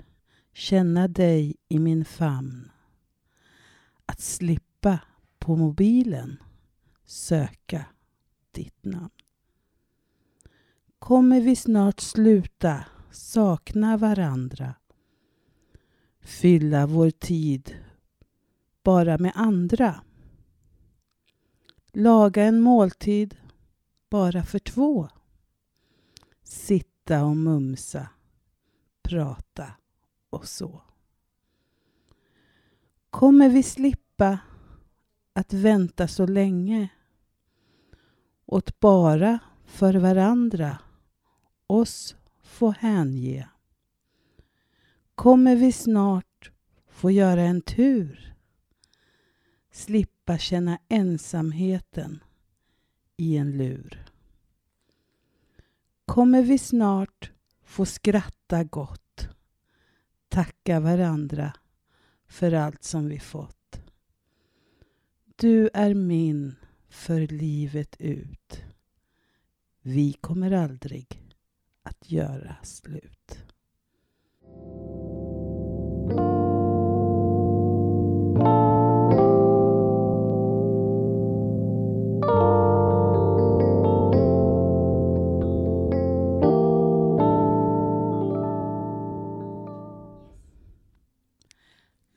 känna 0.59 1.07
dig 1.07 1.55
i 1.69 1.79
min 1.79 2.05
famn. 2.05 2.71
Att 4.05 4.19
slippa 4.19 4.99
på 5.39 5.55
mobilen 5.55 6.37
söka 7.05 7.85
ditt 8.51 8.85
namn. 8.85 9.09
Kommer 10.99 11.41
vi 11.41 11.55
snart 11.55 11.99
sluta 11.99 12.85
sakna 13.11 13.97
varandra? 13.97 14.75
Fylla 16.21 16.87
vår 16.87 17.09
tid 17.09 17.75
bara 18.83 19.17
med 19.17 19.31
andra? 19.35 20.01
Laga 21.93 22.43
en 22.43 22.61
måltid 22.61 23.37
bara 24.09 24.43
för 24.43 24.59
två? 24.59 25.09
Sitta 26.43 27.23
och 27.23 27.37
mumsa, 27.37 28.09
prata 29.01 29.73
och 30.29 30.47
så. 30.47 30.81
Kommer 33.09 33.49
vi 33.49 33.63
slippa 33.63 34.39
att 35.33 35.53
vänta 35.53 36.07
så 36.07 36.25
länge 36.25 36.89
åt 38.45 38.79
bara 38.79 39.39
för 39.65 39.93
varandra 39.93 40.77
oss 41.67 42.15
få 42.41 42.71
hänge. 42.71 43.49
Kommer 45.15 45.55
vi 45.55 45.71
snart 45.71 46.51
få 46.87 47.11
göra 47.11 47.41
en 47.41 47.61
tur 47.61 48.29
slippa 49.79 50.37
känna 50.37 50.79
ensamheten 50.89 52.23
i 53.17 53.37
en 53.37 53.57
lur. 53.57 54.05
kommer 56.05 56.41
vi 56.41 56.57
snart 56.57 57.31
få 57.63 57.85
skratta 57.85 58.63
gott, 58.63 59.08
tacka 60.69 60.79
varandra 60.79 61.53
för 62.27 62.51
allt 62.53 62.83
som 62.83 63.09
vi 63.09 63.19
fått. 63.19 63.81
Du 65.35 65.69
är 65.73 65.93
min 65.93 66.55
för 66.89 67.27
livet 67.27 67.95
ut. 67.99 68.63
Vi 69.81 70.13
kommer 70.13 70.51
aldrig 70.51 71.21
att 71.83 72.11
göra 72.11 72.55
slut. 72.63 73.45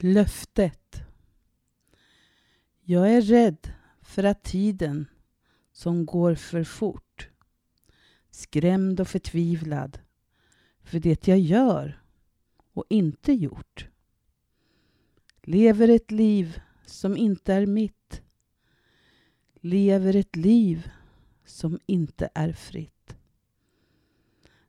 Löftet. 0.04 1.02
Jag 2.80 3.14
är 3.14 3.22
rädd 3.22 3.72
för 4.00 4.24
att 4.24 4.42
tiden 4.42 5.06
som 5.72 6.06
går 6.06 6.34
för 6.34 6.64
fort, 6.64 7.30
skrämd 8.30 9.00
och 9.00 9.08
förtvivlad 9.08 9.98
för 10.82 10.98
det 10.98 11.28
jag 11.28 11.38
gör 11.38 12.02
och 12.72 12.84
inte 12.88 13.32
gjort. 13.32 13.88
Lever 15.42 15.88
ett 15.88 16.10
liv 16.10 16.60
som 16.86 17.16
inte 17.16 17.54
är 17.54 17.66
mitt. 17.66 18.22
Lever 19.60 20.16
ett 20.16 20.36
liv 20.36 20.90
som 21.44 21.80
inte 21.86 22.30
är 22.34 22.52
fritt. 22.52 23.16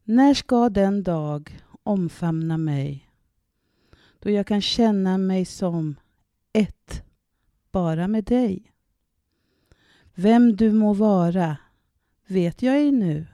När 0.03 0.33
ska 0.33 0.69
den 0.69 1.03
dag 1.03 1.59
omfamna 1.83 2.57
mig 2.57 3.02
då 4.23 4.29
jag 4.29 4.47
kan 4.47 4.61
känna 4.61 5.17
mig 5.17 5.45
som 5.45 5.95
ett 6.53 7.03
bara 7.71 8.07
med 8.07 8.23
dig? 8.23 8.71
Vem 10.13 10.55
du 10.55 10.71
må 10.71 10.93
vara 10.93 11.57
vet 12.25 12.61
jag 12.61 12.75
ej 12.75 12.91
nu. 12.91 13.25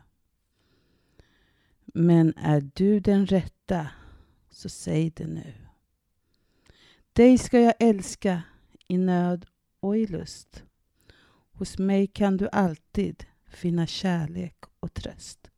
Men 1.86 2.34
är 2.38 2.70
du 2.74 3.00
den 3.00 3.26
rätta, 3.26 3.88
så 4.50 4.70
säg 4.70 5.10
det 5.10 5.28
nu. 5.28 5.54
Dig 7.14 7.38
ska 7.38 7.60
jag 7.60 7.74
älska 7.80 8.42
i 8.88 8.98
nöd 8.98 9.46
och 9.80 9.98
i 9.98 10.08
lust. 10.08 10.64
Hos 11.52 11.78
mig 11.78 12.08
kan 12.08 12.38
du 12.38 12.50
alltid 12.52 13.26
finna 13.48 13.88
kärlek 13.88 14.56
och 14.80 14.94
tröst. 14.94 15.52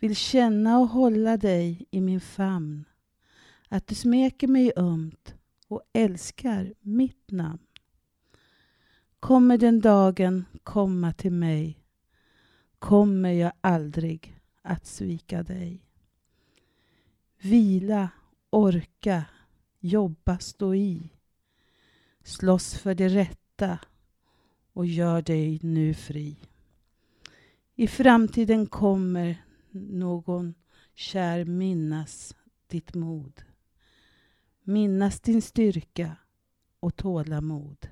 Vill 0.00 0.16
känna 0.16 0.78
och 0.78 0.88
hålla 0.88 1.36
dig 1.36 1.86
i 1.90 2.00
min 2.00 2.20
famn. 2.20 2.84
Att 3.72 3.86
du 3.86 3.94
smeker 3.94 4.48
mig 4.48 4.72
ömt 4.76 5.34
och 5.68 5.82
älskar 5.92 6.74
mitt 6.80 7.30
namn. 7.30 7.66
Kommer 9.20 9.58
den 9.58 9.80
dagen 9.80 10.44
komma 10.62 11.12
till 11.12 11.32
mig 11.32 11.80
kommer 12.80 13.30
jag 13.30 13.52
aldrig 13.60 14.40
att 14.62 14.86
svika 14.86 15.42
dig. 15.42 15.84
Vila, 17.38 18.08
orka, 18.50 19.24
jobba, 19.80 20.38
stå 20.38 20.74
i. 20.74 21.02
Slåss 22.22 22.74
för 22.74 22.94
det 22.94 23.08
rätta 23.08 23.78
och 24.72 24.86
gör 24.86 25.22
dig 25.22 25.58
nu 25.62 25.94
fri. 25.94 26.36
I 27.74 27.86
framtiden 27.86 28.66
kommer 28.66 29.44
någon 29.70 30.54
kär 30.94 31.44
minnas 31.44 32.36
ditt 32.66 32.94
mod. 32.94 33.42
Minnas 34.64 35.20
din 35.20 35.42
styrka 35.42 36.16
och 36.80 36.96
tålamod. 36.96 37.88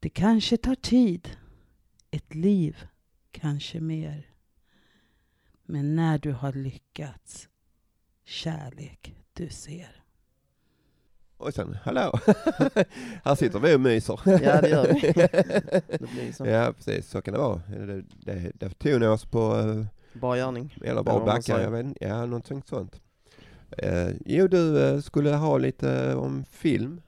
Det 0.00 0.08
kanske 0.08 0.56
tar 0.56 0.74
tid, 0.74 1.36
ett 2.10 2.34
liv 2.34 2.76
kanske 3.30 3.80
mer. 3.80 4.26
Men 5.64 5.96
när 5.96 6.18
du 6.18 6.32
har 6.32 6.52
lyckats, 6.52 7.48
kärlek 8.24 9.14
du 9.32 9.48
ser. 9.48 10.00
Och 11.36 11.54
sen, 11.54 11.76
hallå! 11.82 12.12
här 13.24 13.34
sitter 13.34 13.58
vi 13.58 13.74
och 13.76 13.80
myser. 13.80 14.20
Ja, 14.24 14.60
det 14.60 14.68
gör 14.68 14.86
vi. 14.92 15.00
Det 15.98 16.10
blir 16.12 16.32
så. 16.32 16.46
Ja, 16.46 16.72
precis. 16.72 17.08
Så 17.10 17.22
kan 17.22 17.34
det 17.34 17.40
vara. 17.40 17.62
Det, 17.68 18.02
det, 18.02 18.52
det 18.54 18.68
tog 18.78 19.00
ni 19.00 19.06
oss 19.06 19.24
på... 19.24 19.56
eh, 19.56 19.86
Bra 20.20 20.34
gärning. 20.36 20.76
Eller 20.84 21.02
man 21.02 21.24
backar, 21.24 21.60
jag 21.60 21.70
vet 21.70 21.84
inte. 21.84 22.04
Ja, 22.04 22.26
någonting 22.26 22.62
sånt. 22.62 23.00
Eh, 23.78 24.08
jo, 24.26 24.48
du 24.48 24.82
eh, 24.84 25.00
skulle 25.00 25.30
ha 25.30 25.58
lite 25.58 26.14
om 26.14 26.44
film. 26.50 27.00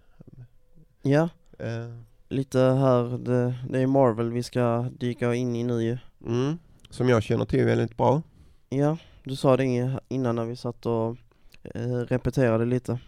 Ja, 1.03 1.29
Eh, 1.59 1.99
lite 2.29 2.59
här, 2.59 3.19
det, 3.19 3.55
det 3.69 3.81
är 3.81 3.87
Marvel 3.87 4.33
vi 4.33 4.43
ska 4.43 4.89
dyka 4.99 5.35
in 5.35 5.57
i 5.57 5.63
nu 5.63 5.83
ju. 5.83 5.99
mm, 6.27 6.59
som 6.91 7.09
jag 7.09 7.23
känner 7.23 7.45
till 7.45 7.65
väldigt 7.65 7.97
bra. 7.97 8.23
Ja, 8.69 8.97
du 9.25 9.37
sa 9.37 9.57
det 9.57 9.99
innan 10.09 10.37
när 10.37 10.45
vi 10.45 10.57
satt 10.57 10.87
och 10.87 11.17
eh, 11.63 11.81
repeterade 11.91 12.65
lite. 12.65 12.99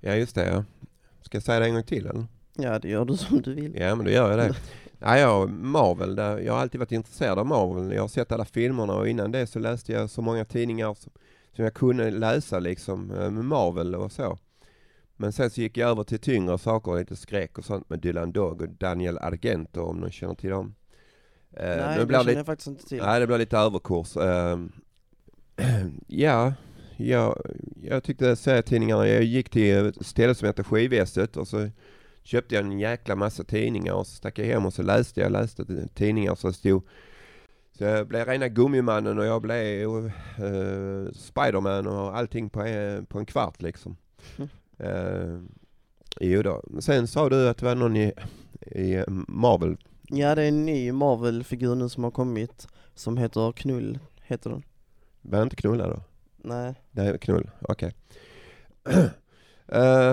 Ja, 0.00 0.14
just 0.14 0.34
det. 0.34 0.46
Ja. 0.46 0.64
Ska 1.22 1.36
jag 1.36 1.42
säga 1.42 1.60
det 1.60 1.66
en 1.66 1.74
gång 1.74 1.82
till 1.82 2.06
eller? 2.06 2.26
Ja, 2.56 2.78
det 2.78 2.88
gör 2.88 3.04
du 3.04 3.16
som 3.16 3.42
du 3.42 3.54
vill. 3.54 3.76
Ja, 3.76 3.94
men 3.94 4.04
då 4.04 4.10
gör 4.10 4.30
jag 4.30 4.38
det. 4.38 4.56
Ja, 5.00 5.18
ja, 5.18 5.46
Marvel, 5.46 6.16
där, 6.16 6.38
jag 6.38 6.52
har 6.52 6.60
alltid 6.60 6.78
varit 6.78 6.92
intresserad 6.92 7.38
av 7.38 7.46
Marvel. 7.46 7.92
Jag 7.92 8.02
har 8.02 8.08
sett 8.08 8.32
alla 8.32 8.44
filmerna 8.44 8.92
och 8.94 9.08
innan 9.08 9.32
det 9.32 9.46
så 9.46 9.58
läste 9.58 9.92
jag 9.92 10.10
så 10.10 10.22
många 10.22 10.44
tidningar 10.44 10.94
som, 10.94 11.12
som 11.58 11.64
jag 11.64 11.74
kunde 11.74 12.10
läsa 12.10 12.58
liksom 12.58 13.10
eh, 13.10 13.30
med 13.30 13.44
Marvel 13.44 13.94
och 13.94 14.12
så. 14.12 14.38
Men 15.16 15.32
sen 15.32 15.50
så 15.50 15.60
gick 15.60 15.76
jag 15.76 15.90
över 15.90 16.04
till 16.04 16.18
tyngre 16.18 16.58
saker, 16.58 16.98
lite 16.98 17.16
skräck 17.16 17.58
och 17.58 17.64
sånt 17.64 17.90
med 17.90 18.00
Dylan 18.00 18.32
Dog 18.32 18.62
och 18.62 18.68
Daniel 18.68 19.18
Argento 19.18 19.82
om 19.82 19.96
någon 19.96 20.10
känner 20.10 20.34
till 20.34 20.50
dem. 20.50 20.74
Eh, 21.52 21.66
Nej, 21.66 21.98
det 21.98 22.06
blir 22.06 22.18
känner 22.18 22.34
jag 22.34 22.46
faktiskt 22.46 22.66
inte 22.66 22.88
till. 22.88 23.02
Nej, 23.02 23.20
det 23.20 23.26
blir 23.26 23.38
lite 23.38 23.58
överkurs. 23.58 24.16
Eh, 24.16 24.58
ja, 26.06 26.52
jag, 26.96 27.38
jag 27.82 28.02
tyckte 28.02 28.36
serietidningarna, 28.36 29.08
jag 29.08 29.22
gick 29.22 29.50
till 29.50 29.86
ett 29.86 30.06
ställe 30.06 30.34
som 30.34 30.46
heter 30.46 30.62
Skivesset 30.62 31.36
och 31.36 31.48
så 31.48 31.68
köpte 32.22 32.54
jag 32.54 32.64
en 32.64 32.78
jäkla 32.78 33.16
massa 33.16 33.44
tidningar 33.44 33.92
och 33.92 34.06
så 34.06 34.14
stack 34.16 34.38
jag 34.38 34.46
hem 34.46 34.66
och 34.66 34.74
så 34.74 34.82
läste 34.82 35.20
jag 35.20 35.32
läste 35.32 35.88
tidningar 35.94 36.34
så 36.34 36.52
stod 36.52 36.82
så 37.78 37.84
jag 37.84 38.06
blev 38.06 38.26
rena 38.26 38.48
Gummimannen 38.48 39.18
och 39.18 39.26
jag 39.26 39.42
blev 39.42 39.88
uh, 39.88 41.12
Spiderman 41.12 41.86
och 41.86 42.16
allting 42.16 42.50
på 42.50 42.62
en, 42.62 43.06
på 43.06 43.18
en 43.18 43.26
kvart 43.26 43.62
liksom. 43.62 43.96
Uh, 44.80 45.42
jo 46.20 46.42
då. 46.42 46.62
Sen 46.80 47.06
sa 47.06 47.28
du 47.28 47.48
att 47.48 47.58
det 47.58 47.66
var 47.66 47.74
någon 47.74 47.96
i, 47.96 48.12
i 48.60 49.04
Marvel. 49.28 49.76
Ja, 50.02 50.34
det 50.34 50.42
är 50.42 50.48
en 50.48 50.66
ny 50.66 50.92
Marvel-figur 50.92 51.74
nu 51.74 51.88
som 51.88 52.04
har 52.04 52.10
kommit 52.10 52.68
som 52.94 53.16
heter 53.16 53.52
Knull, 53.52 53.98
heter 54.22 54.50
den. 54.50 54.62
Var 55.22 55.42
inte 55.42 55.56
knulla 55.56 55.88
då? 55.88 56.00
Nej. 56.36 56.74
Det 56.90 57.02
är 57.02 57.18
knull, 57.18 57.50
okej. 57.60 57.94
Eh, 59.72 60.10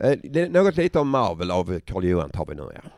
eh, 0.00 0.18
det 0.22 0.40
är 0.40 0.48
något 0.48 0.76
lite 0.76 0.98
om 0.98 1.08
Marvel 1.08 1.50
av 1.50 1.80
Carl 1.80 2.04
Johan 2.04 2.30
tar 2.30 2.46
vi 2.46 2.54
nu 2.54 2.62
ja. 2.74 2.90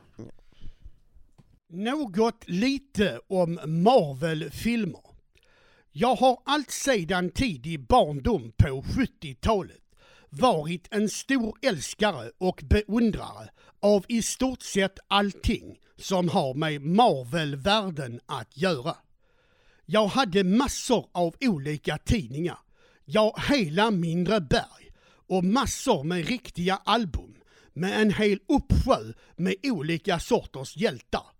Något 1.69 2.49
lite 2.49 3.21
om 3.29 3.55
Marvel-filmer. 3.65 5.01
Jag 5.93 6.17
har 6.17 6.43
allt 6.45 6.71
sedan 6.71 7.31
tidig 7.31 7.87
barndom 7.87 8.53
på 8.57 8.83
70-talet 8.83 9.83
varit 10.31 10.89
en 10.91 11.09
stor 11.09 11.59
älskare 11.63 12.31
och 12.39 12.63
beundrare 12.65 13.51
av 13.81 14.05
i 14.09 14.23
stort 14.23 14.63
sett 14.63 14.99
allting 15.09 15.79
som 15.97 16.29
har 16.29 16.55
med 16.55 16.83
Marvel-världen 16.83 18.21
att 18.27 18.57
göra. 18.57 18.97
Jag 19.87 20.07
hade 20.07 20.45
massor 20.45 21.09
av 21.13 21.35
olika 21.41 21.99
tidningar, 21.99 22.59
ja 23.05 23.37
hela 23.49 23.91
mindre 23.91 24.41
berg 24.41 24.93
och 25.29 25.45
massor 25.45 26.05
med 26.05 26.27
riktiga 26.27 26.81
album 26.85 27.35
med 27.73 28.01
en 28.01 28.13
hel 28.13 28.39
uppsjö 28.49 29.13
med 29.37 29.55
olika 29.63 30.19
sorters 30.19 30.77
hjältar. 30.77 31.36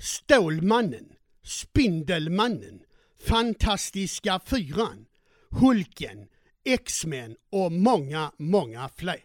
Stålmannen, 0.00 1.12
Spindelmannen, 1.42 2.80
Fantastiska 3.26 4.40
Fyran, 4.46 5.06
Hulken, 5.50 6.28
X-Men 6.64 7.36
och 7.50 7.72
många, 7.72 8.32
många 8.38 8.90
fler. 8.96 9.24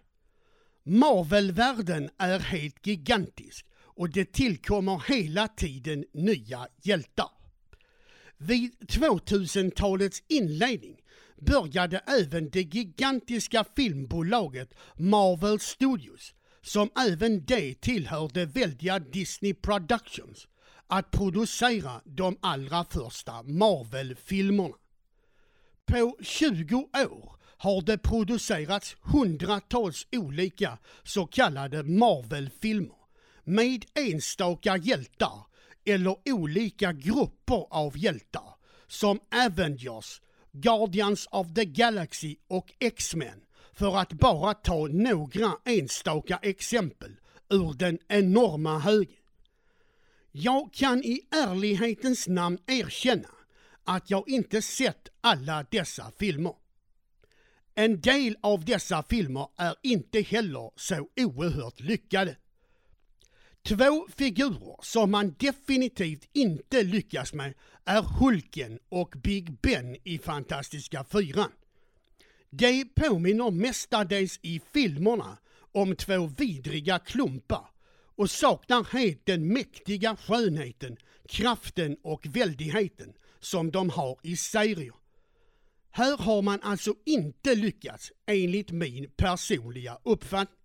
Marvelvärlden 0.83 2.09
är 2.17 2.39
helt 2.39 2.88
gigantisk 2.88 3.65
och 3.77 4.09
det 4.09 4.33
tillkommer 4.33 5.03
hela 5.07 5.47
tiden 5.47 6.05
nya 6.13 6.67
hjältar. 6.83 7.29
Vid 8.38 8.71
2000-talets 8.79 10.23
inledning 10.27 10.97
började 11.41 11.97
även 11.97 12.49
det 12.49 12.61
gigantiska 12.61 13.65
filmbolaget 13.75 14.73
Marvel 14.95 15.59
Studios, 15.59 16.33
som 16.61 16.89
även 17.09 17.45
det 17.45 17.81
tillhör 17.81 18.29
det 18.33 18.45
väldiga 18.45 18.99
Disney 18.99 19.53
Productions, 19.53 20.47
att 20.87 21.11
producera 21.11 22.01
de 22.03 22.37
allra 22.41 22.85
första 22.85 23.43
Marvel-filmerna. 23.43 24.75
På 25.85 26.17
20 26.21 26.75
år 26.93 27.35
har 27.57 27.81
det 27.81 27.97
producerats 27.97 28.95
hundratals 29.01 30.07
olika 30.11 30.77
så 31.03 31.25
kallade 31.25 31.83
Marvel-filmer 31.83 33.05
med 33.43 33.85
enstaka 33.93 34.77
hjältar 34.77 35.45
eller 35.85 36.15
olika 36.25 36.93
grupper 36.93 37.67
av 37.69 37.97
hjältar 37.97 38.55
som 38.87 39.19
Avengers, 39.45 40.21
Guardians 40.51 41.27
of 41.31 41.53
the 41.53 41.65
Galaxy 41.65 42.35
och 42.47 42.73
X-Men 42.79 43.41
för 43.73 43.97
att 43.97 44.13
bara 44.13 44.53
ta 44.53 44.87
några 44.87 45.51
enstaka 45.65 46.39
exempel 46.41 47.11
ur 47.49 47.73
den 47.73 47.99
enorma 48.07 48.79
högen. 48.79 49.24
Jag 50.37 50.73
kan 50.73 51.03
i 51.03 51.21
ärlighetens 51.31 52.27
namn 52.27 52.57
erkänna 52.67 53.27
att 53.83 54.09
jag 54.09 54.29
inte 54.29 54.61
sett 54.61 55.09
alla 55.21 55.65
dessa 55.71 56.11
filmer. 56.19 56.53
En 57.75 58.01
del 58.01 58.37
av 58.41 58.65
dessa 58.65 59.03
filmer 59.03 59.47
är 59.57 59.75
inte 59.81 60.21
heller 60.21 60.71
så 60.75 61.09
oerhört 61.17 61.79
lyckade. 61.79 62.37
Två 63.63 64.07
figurer 64.15 64.75
som 64.81 65.11
man 65.11 65.35
definitivt 65.39 66.29
inte 66.33 66.83
lyckas 66.83 67.33
med 67.33 67.53
är 67.85 68.01
Hulken 68.01 68.79
och 68.89 69.13
Big 69.23 69.59
Ben 69.61 69.97
i 70.03 70.17
Fantastiska 70.17 71.03
Fyran. 71.03 71.51
De 72.49 72.85
påminner 72.85 73.51
mestadels 73.51 74.39
i 74.41 74.61
filmerna 74.73 75.37
om 75.71 75.95
två 75.95 76.27
vidriga 76.37 76.99
klumpar 76.99 77.74
och 78.15 78.32
saknar 78.32 78.84
helt 78.84 79.25
den 79.25 79.54
mäktiga 79.54 80.15
skönheten, 80.15 80.97
kraften 81.30 81.97
och 82.04 82.25
väldigheten 82.25 83.13
som 83.39 83.71
de 83.71 83.89
har 83.89 84.19
i 84.23 84.36
serier. 84.36 84.95
Här 85.91 86.17
har 86.17 86.41
man 86.41 86.62
alltså 86.62 86.93
inte 87.06 87.56
lyckats 87.56 88.12
enligt 88.25 88.71
min 88.71 89.10
personliga 89.15 89.97
uppfattning. 90.04 90.60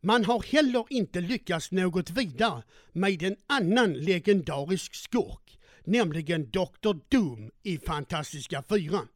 Man 0.00 0.24
har 0.24 0.42
heller 0.42 0.84
inte 0.90 1.20
lyckats 1.20 1.70
något 1.70 2.10
vidare 2.10 2.62
med 2.92 3.22
en 3.22 3.36
annan 3.46 3.92
legendarisk 3.92 4.94
skurk, 4.94 5.58
nämligen 5.84 6.50
Dr. 6.50 6.94
Doom 7.08 7.50
i 7.62 7.78
Fantastiska 7.78 8.62
Fyran, 8.68 9.08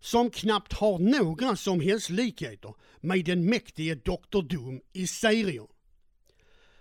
som 0.00 0.30
knappt 0.30 0.72
har 0.72 0.98
några 0.98 1.56
som 1.56 1.80
helst 1.80 2.10
likheter 2.10 2.74
med 3.00 3.24
den 3.24 3.44
mäktige 3.44 3.94
Dr. 3.94 4.42
Doom 4.42 4.80
i 4.92 5.06
serier. 5.06 5.73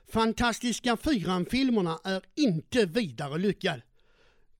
Fantastiska 0.07 0.97
Fyran-filmerna 0.97 1.99
är 2.03 2.21
inte 2.35 2.85
vidare 2.85 3.37
lyckad. 3.37 3.81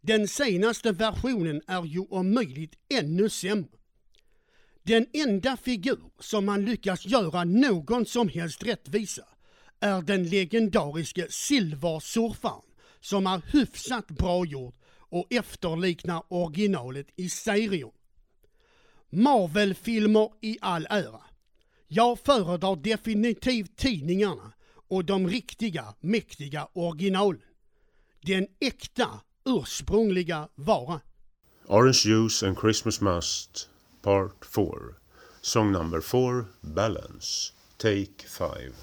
Den 0.02 0.28
senaste 0.28 0.92
versionen 0.92 1.62
är 1.68 1.84
ju 1.84 2.00
om 2.00 2.34
möjligt 2.34 2.74
ännu 2.90 3.30
sämre. 3.30 3.70
Den 4.84 5.06
enda 5.14 5.58
figur 5.58 6.12
som 6.20 6.46
man 6.46 6.66
lyckas 6.66 7.06
göra 7.06 7.44
någon 7.44 8.06
som 8.06 8.30
helst 8.30 8.64
rättvisa 8.64 9.24
är 9.80 10.02
den 10.02 10.30
legendariske 10.30 11.28
silversurfaren 11.30 12.62
som 13.00 13.28
är 13.28 13.42
hyfsat 13.52 14.08
bra 14.08 14.46
gjord 14.46 14.76
och 15.00 15.28
efterliknar 15.30 16.24
originalet 16.28 17.08
i 17.16 17.30
serien. 17.30 17.92
Marvel-filmer 19.10 20.30
i 20.42 20.58
all 20.62 20.88
ära. 20.90 21.22
Jag 21.88 22.20
föredrar 22.20 22.76
definitivt 22.76 23.78
tidningarna 23.78 24.54
och 24.94 25.06
de 25.06 25.28
riktiga 25.28 25.86
mäktiga 26.00 26.68
originalen. 26.74 27.42
Den 28.22 28.48
äkta 28.60 29.10
ursprungliga 29.46 30.48
varan. 30.56 31.00
Orange 31.68 32.02
Juice 32.06 32.44
and 32.44 32.60
Christmas 32.60 33.02
Must, 33.02 33.70
Part 34.02 34.46
4. 34.46 34.66
Song 35.42 35.72
number 35.72 36.02
4, 36.02 36.46
Balance. 36.62 37.54
Take 37.78 38.28
5. 38.28 38.74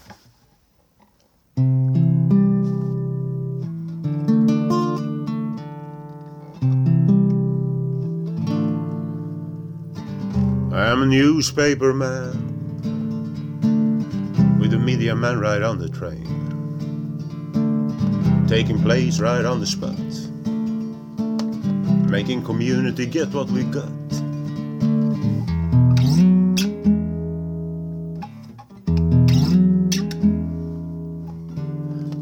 I 10.72 10.92
am 10.92 11.02
a 11.02 11.06
newspaper 11.06 11.92
man 11.92 12.49
a 14.72 14.78
media 14.78 15.16
man 15.16 15.40
right 15.40 15.62
on 15.62 15.78
the 15.78 15.88
train, 15.88 16.24
taking 18.46 18.80
place 18.82 19.18
right 19.18 19.44
on 19.44 19.58
the 19.58 19.66
spot, 19.66 19.98
making 22.08 22.44
community 22.44 23.06
get 23.06 23.28
what 23.34 23.50
we 23.50 23.64
got. 23.64 23.88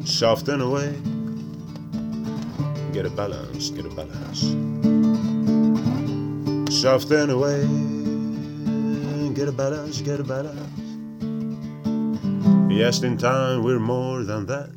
Soft 0.06 0.48
and 0.48 0.62
away, 0.62 0.94
get 2.92 3.04
a 3.04 3.11
balance, 3.11 3.70
get 3.70 3.84
a 3.84 3.90
balance. 3.90 4.40
Soft 6.80 7.11
and 7.11 7.30
away, 7.30 7.61
get 9.34 9.48
a 9.48 9.52
balance, 9.52 10.00
get 10.00 10.20
a 10.20 10.24
balance. 10.24 10.77
Yes, 12.70 13.02
in 13.02 13.16
time 13.16 13.62
we're 13.62 13.81
more 13.81 14.22
than 14.22 14.46
that. 14.46 14.70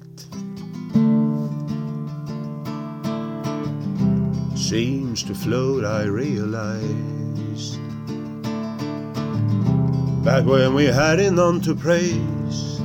Seems 4.58 5.24
to 5.24 5.36
float, 5.36 5.84
I 5.84 6.04
realize. 6.04 7.78
Back 10.24 10.46
when 10.46 10.74
we 10.74 10.86
had 10.86 11.20
it 11.20 11.32
none 11.32 11.60
to 11.62 11.76
praise. 11.76 12.80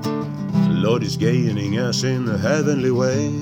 The 0.00 0.78
Lord 0.80 1.02
is 1.02 1.16
gaining 1.16 1.78
us 1.78 2.04
in 2.04 2.28
a 2.28 2.38
heavenly 2.38 2.90
way. 2.90 3.41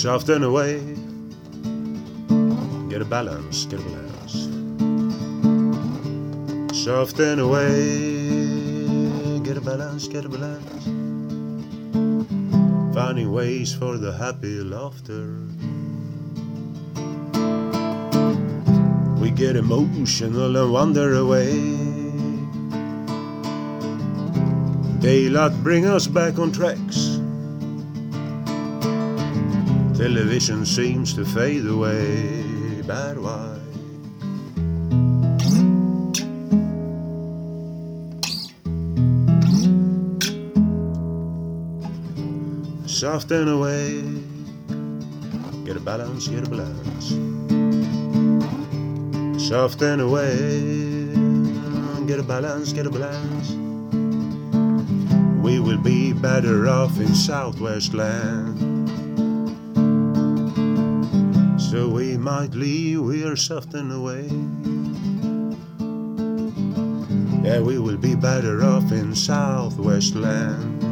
Soft 0.00 0.30
and 0.30 0.44
away. 0.44 0.80
Get 2.88 3.02
a 3.02 3.04
balance, 3.04 3.66
get 3.66 3.80
a 3.80 3.82
balance. 3.82 4.32
Soft 6.72 7.20
and 7.20 7.38
away. 7.42 9.40
Get 9.44 9.58
a 9.58 9.60
balance, 9.60 10.08
get 10.08 10.24
a 10.24 10.30
balance. 10.30 10.84
Finding 12.94 13.30
ways 13.30 13.74
for 13.74 13.98
the 13.98 14.16
happy 14.16 14.62
laughter. 14.62 15.36
We 19.20 19.30
get 19.30 19.54
emotional 19.54 20.56
and 20.56 20.72
wander 20.72 21.12
away. 21.12 21.60
Daylight 25.00 25.62
bring 25.62 25.84
us 25.84 26.06
back 26.06 26.38
on 26.38 26.52
tracks. 26.52 26.99
Television 30.12 30.66
seems 30.66 31.14
to 31.14 31.24
fade 31.24 31.64
away, 31.66 32.82
but 32.84 33.16
why? 33.16 33.56
Soft 42.86 43.30
and 43.30 43.50
away, 43.50 44.02
get 45.64 45.76
a 45.76 45.80
balance, 45.80 46.26
get 46.26 46.44
a 46.44 46.50
balance. 46.50 47.10
Soft 49.40 49.80
and 49.82 50.00
away, 50.00 50.82
get 52.08 52.18
a 52.18 52.24
balance, 52.24 52.72
get 52.72 52.86
a 52.86 52.90
balance. 52.90 53.52
We 55.40 55.60
will 55.60 55.78
be 55.78 56.12
better 56.12 56.68
off 56.68 56.98
in 56.98 57.14
Southwest 57.14 57.94
land. 57.94 58.69
So 61.70 61.88
we 61.88 62.16
might 62.16 62.52
leave, 62.52 63.00
we 63.00 63.22
are 63.22 63.36
soft 63.36 63.74
and 63.74 63.92
away. 63.92 64.26
Yeah, 67.46 67.60
we 67.60 67.78
will 67.78 67.96
be 67.96 68.16
better 68.16 68.64
off 68.64 68.90
in 68.90 69.14
Southwest 69.14 70.16
land. 70.16 70.82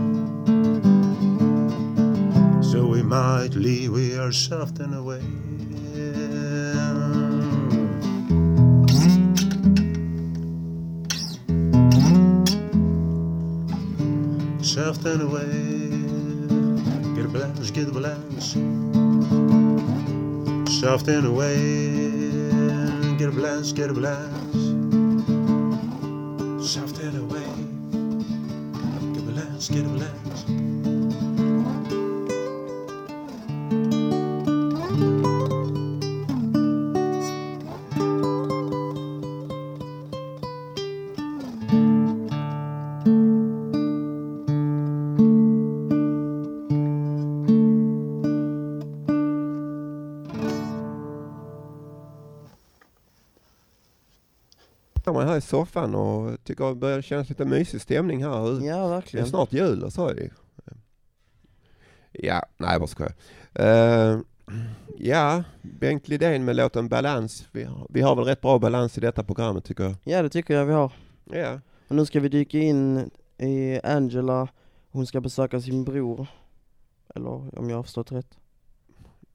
So 2.65 2.87
we 2.87 3.03
might 3.03 3.55
leave, 3.55 3.91
we 3.91 4.17
are 4.17 4.31
soft 4.31 4.79
and 4.79 4.95
away. 4.95 5.19
Soft 14.63 15.05
and 15.07 15.23
away. 15.23 17.17
Get 17.17 17.25
a 17.25 17.29
balance, 17.29 17.73
get 17.73 17.89
a 17.89 17.91
balance 17.91 18.88
in 20.89 21.27
a 21.27 21.29
away. 21.29 23.17
Get 23.19 23.29
a 23.29 23.33
blast, 23.33 23.77
get 23.77 23.91
a 23.91 23.93
blast. 23.93 24.38
Står 55.09 55.15
man 55.15 55.29
här 55.29 55.37
i 55.37 55.41
soffan 55.41 55.95
och 55.95 56.45
tycker 56.45 56.69
det 56.69 56.75
börjar 56.75 57.03
kännas 57.03 57.29
lite 57.29 57.45
mysig 57.45 57.81
stämning 57.81 58.25
här. 58.25 58.65
Ja, 58.67 58.83
Det 58.83 58.89
verkligen. 58.89 59.27
är 59.27 59.31
snart 59.31 59.53
jul 59.53 59.83
och 59.83 59.93
så 59.93 60.13
det. 60.13 60.31
Ja, 62.13 62.43
nej 62.57 62.71
jag 62.73 62.81
bara 62.81 62.87
skojar. 62.87 63.15
Uh, 63.61 64.21
ja, 64.99 65.43
Bengt 65.63 66.09
Lidén 66.09 66.45
med 66.45 66.57
låten 66.57 66.89
Balans. 66.89 67.49
Vi 67.53 67.65
har, 67.65 67.87
vi 67.91 68.01
har 68.01 68.17
väl 68.17 68.25
rätt 68.25 68.41
bra 68.41 68.59
balans 68.59 68.99
i 68.99 69.01
detta 69.01 69.25
programmet 69.25 69.65
tycker 69.65 69.85
jag. 69.85 69.95
Ja, 70.05 70.23
det 70.23 70.29
tycker 70.29 70.55
jag 70.55 70.67
vi 70.67 70.73
har. 70.73 70.93
Ja. 71.25 71.61
Och 71.89 71.97
nu 71.97 72.07
ska 72.07 72.21
vi 72.21 72.29
dyka 72.29 72.59
in 72.59 73.11
i 73.39 73.81
Angela. 73.85 74.49
Hon 74.91 75.07
ska 75.07 75.21
besöka 75.21 75.61
sin 75.61 75.85
bror. 75.85 76.27
Eller 77.15 77.59
om 77.59 77.71
jag 77.71 77.77
har 77.77 77.83
förstått 77.83 78.13
rätt. 78.13 78.39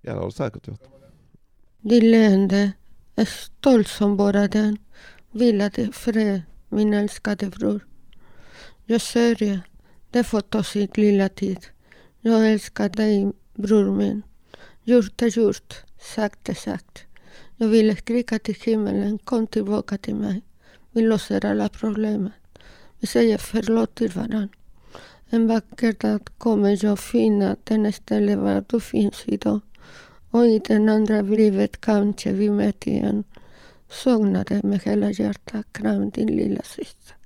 Ja, 0.02 0.14
det 0.14 0.20
har 0.20 0.26
du 0.26 0.32
säkert 0.32 0.68
gjort. 0.68 0.82
Din 1.82 2.12
leende 2.12 2.72
är 3.16 3.26
stolt 3.26 3.88
som 3.88 4.18
bara 4.18 4.48
den. 4.48 4.78
Vila 5.36 5.72
i 5.78 5.92
fred, 5.92 6.42
min 6.70 6.94
älskade 6.94 7.50
bror. 7.50 7.88
Jag 8.86 9.02
sörjer, 9.02 9.62
det 10.12 10.24
får 10.24 10.42
ta 10.42 10.64
sin 10.64 10.88
lilla 10.96 11.30
tid. 11.30 11.66
Jag 12.20 12.52
älskar 12.52 12.90
dig, 12.90 13.32
bror 13.54 13.92
min. 13.92 14.22
Gjort 14.84 15.22
är 15.22 15.38
gjort, 15.38 15.74
sagt 16.00 16.50
är 16.50 16.54
sagt. 16.54 17.04
Jag 17.58 17.68
ville 17.68 17.96
skrika 17.96 18.40
till 18.40 18.56
himmelen, 18.56 19.18
kom 19.18 19.48
tillbaka 19.48 19.98
till 19.98 20.16
mig. 20.16 20.42
Vi 20.92 21.02
löser 21.02 21.46
alla 21.46 21.70
problemen. 21.70 22.32
Vi 23.00 23.08
säger 23.08 23.38
förlåt 23.38 23.96
till 23.96 24.12
varandra. 24.12 24.50
En 25.30 25.48
vacker 25.48 25.94
dag 25.94 26.30
kommer 26.38 26.86
jag 26.86 27.00
finna 27.00 27.56
den 27.64 27.94
ställe 27.94 28.36
var 28.36 28.64
du 28.68 28.80
finns 28.80 29.24
idag. 29.26 29.60
Och 30.30 30.48
i 30.48 30.60
den 30.60 30.90
andra 30.90 31.22
livet 31.22 31.82
kanske 31.82 32.32
vi 32.32 32.50
möts 32.50 32.88
igen. 32.88 33.24
Dig 34.48 34.64
med 34.64 34.80
hela 34.80 35.12
hjärtat. 35.12 35.66
Kram 35.72 36.10
din 36.10 36.28
lilla 36.28 36.62
syster. 36.62 37.18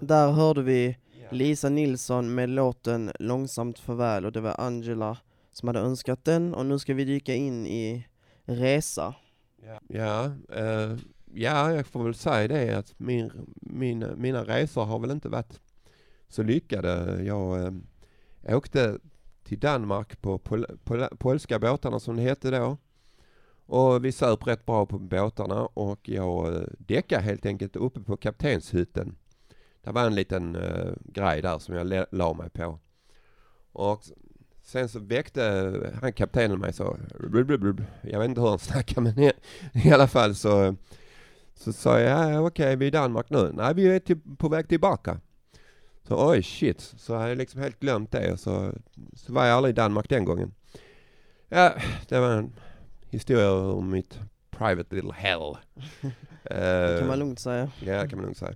Där 0.00 0.32
hörde 0.32 0.62
vi 0.62 0.96
Lisa 1.30 1.68
Nilsson 1.68 2.34
med 2.34 2.48
låten 2.48 3.12
Långsamt 3.18 3.78
farväl 3.78 4.24
och 4.26 4.32
det 4.32 4.40
var 4.40 4.60
Angela 4.60 5.16
som 5.60 5.66
hade 5.66 5.80
önskat 5.80 6.24
den 6.24 6.54
och 6.54 6.66
nu 6.66 6.78
ska 6.78 6.94
vi 6.94 7.04
dyka 7.04 7.34
in 7.34 7.66
i 7.66 8.06
Resa. 8.44 9.14
Ja, 9.88 10.24
eh, 10.48 10.96
ja, 11.34 11.72
jag 11.72 11.86
får 11.86 12.04
väl 12.04 12.14
säga 12.14 12.48
det 12.48 12.78
att 12.78 12.94
min, 12.96 13.30
min, 13.60 14.06
mina 14.16 14.44
resor 14.44 14.84
har 14.84 14.98
väl 14.98 15.10
inte 15.10 15.28
varit 15.28 15.60
så 16.28 16.42
lyckade. 16.42 17.22
Jag 17.22 17.64
eh, 17.64 17.72
åkte 18.56 18.98
till 19.44 19.60
Danmark 19.60 20.22
på 20.22 20.38
pol, 20.38 20.66
pol, 20.84 21.04
polska 21.18 21.58
båtarna 21.58 22.00
som 22.00 22.16
det 22.16 22.22
hette 22.22 22.50
då. 22.50 22.76
Och 23.66 24.04
vi 24.04 24.12
söp 24.12 24.46
rätt 24.46 24.66
bra 24.66 24.86
på 24.86 24.98
båtarna 24.98 25.66
och 25.66 26.08
jag 26.08 26.54
eh, 26.54 26.62
däckade 26.78 27.22
helt 27.22 27.46
enkelt 27.46 27.76
uppe 27.76 28.00
på 28.00 28.16
kaptenshytten. 28.16 29.16
Det 29.82 29.90
var 29.90 30.06
en 30.06 30.14
liten 30.14 30.56
eh, 30.56 30.92
grej 31.04 31.42
där 31.42 31.58
som 31.58 31.74
jag 31.74 32.06
la 32.10 32.34
mig 32.34 32.50
på. 32.50 32.78
Och 33.72 34.02
sen 34.70 34.88
så 34.88 34.98
väckte 34.98 35.42
han 36.00 36.12
kaptenen 36.12 36.58
mig 36.58 36.72
så, 36.72 36.96
jag 38.02 38.18
vet 38.18 38.28
inte 38.28 38.40
hur 38.40 38.48
han 38.48 38.58
snackar 38.58 39.00
men 39.00 39.18
i, 39.18 39.32
i 39.72 39.92
alla 39.92 40.08
fall 40.08 40.34
så, 40.34 40.76
så 41.54 41.72
sa 41.72 42.00
jag, 42.00 42.34
ja, 42.34 42.40
okej 42.40 42.76
vi 42.76 42.84
är 42.84 42.88
i 42.88 42.90
Danmark 42.90 43.30
nu. 43.30 43.52
Nej 43.54 43.74
vi 43.74 43.94
är 43.94 43.98
till, 43.98 44.20
på 44.38 44.48
väg 44.48 44.68
tillbaka. 44.68 45.20
Så 46.08 46.30
oj 46.30 46.42
shit, 46.42 46.80
så 46.80 47.14
hade 47.16 47.28
jag 47.28 47.38
liksom 47.38 47.60
helt 47.60 47.80
glömt 47.80 48.10
det 48.10 48.32
och 48.32 48.40
så, 48.40 48.72
så 49.14 49.32
var 49.32 49.46
jag 49.46 49.56
aldrig 49.56 49.72
i 49.72 49.76
Danmark 49.76 50.08
den 50.08 50.24
gången. 50.24 50.54
Ja, 51.48 51.74
det 52.08 52.20
var 52.20 52.30
en 52.30 52.52
historia 53.00 53.52
om 53.52 53.90
mitt 53.90 54.18
private 54.50 54.94
little 54.94 55.12
hell. 55.12 55.56
Det 56.42 56.98
kan 56.98 57.06
man 57.08 57.14
Eh, 57.14 57.18
lugnt 57.18 57.38
säga. 57.38 57.70
Ja, 57.80 58.02
det 58.02 58.08
kan 58.08 58.18
man 58.18 58.24
lugnt 58.24 58.38
säga. 58.38 58.54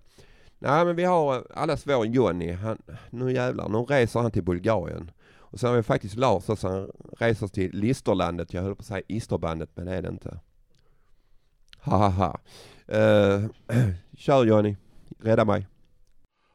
Nej 0.58 0.84
men 0.84 0.96
vi 0.96 1.04
har 1.04 1.46
allas 1.54 1.86
vår 1.86 2.06
Johnny, 2.06 2.52
han, 2.52 2.82
nu 3.10 3.32
jävlar, 3.32 3.68
nu 3.68 3.78
reser 3.78 4.20
han 4.20 4.30
till 4.30 4.42
Bulgarien. 4.42 5.10
Och 5.54 5.60
sen 5.60 5.68
har 5.68 5.76
vi 5.76 5.82
faktiskt 5.82 6.16
Lars 6.16 6.48
också, 6.48 6.68
han 6.68 6.90
reser 7.18 7.46
till 7.46 7.72
Listerlandet, 7.72 8.54
jag 8.54 8.62
höll 8.62 8.74
på 8.74 8.80
att 8.80 8.86
säga 8.86 9.02
Isterbandet 9.08 9.70
men 9.74 9.86
det 9.86 9.94
är 9.94 10.02
det 10.02 10.08
inte. 10.08 10.40
Ha 11.78 11.96
ha 11.96 12.08
ha. 12.08 12.40
Uh, 12.98 13.46
kör 14.16 14.44
Johnny, 14.44 14.76
rädda 15.18 15.44
mig. 15.44 15.66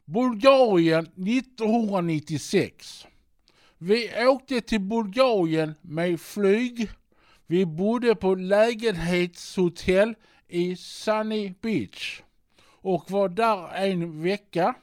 Bulgarien 0.05 1.05
1996. 1.05 3.07
Vi 3.77 4.27
åkte 4.27 4.62
till 4.62 4.81
Bulgarien 4.81 5.73
med 5.81 6.21
flyg. 6.21 6.89
Vi 7.47 7.65
bodde 7.65 8.15
på 8.15 8.35
lägenhetshotell 8.35 10.15
i 10.47 10.75
Sunny 10.75 11.53
Beach 11.62 12.21
och 12.63 13.12
var 13.12 13.29
där 13.29 13.75
en 13.75 14.21
vecka. 14.21 14.75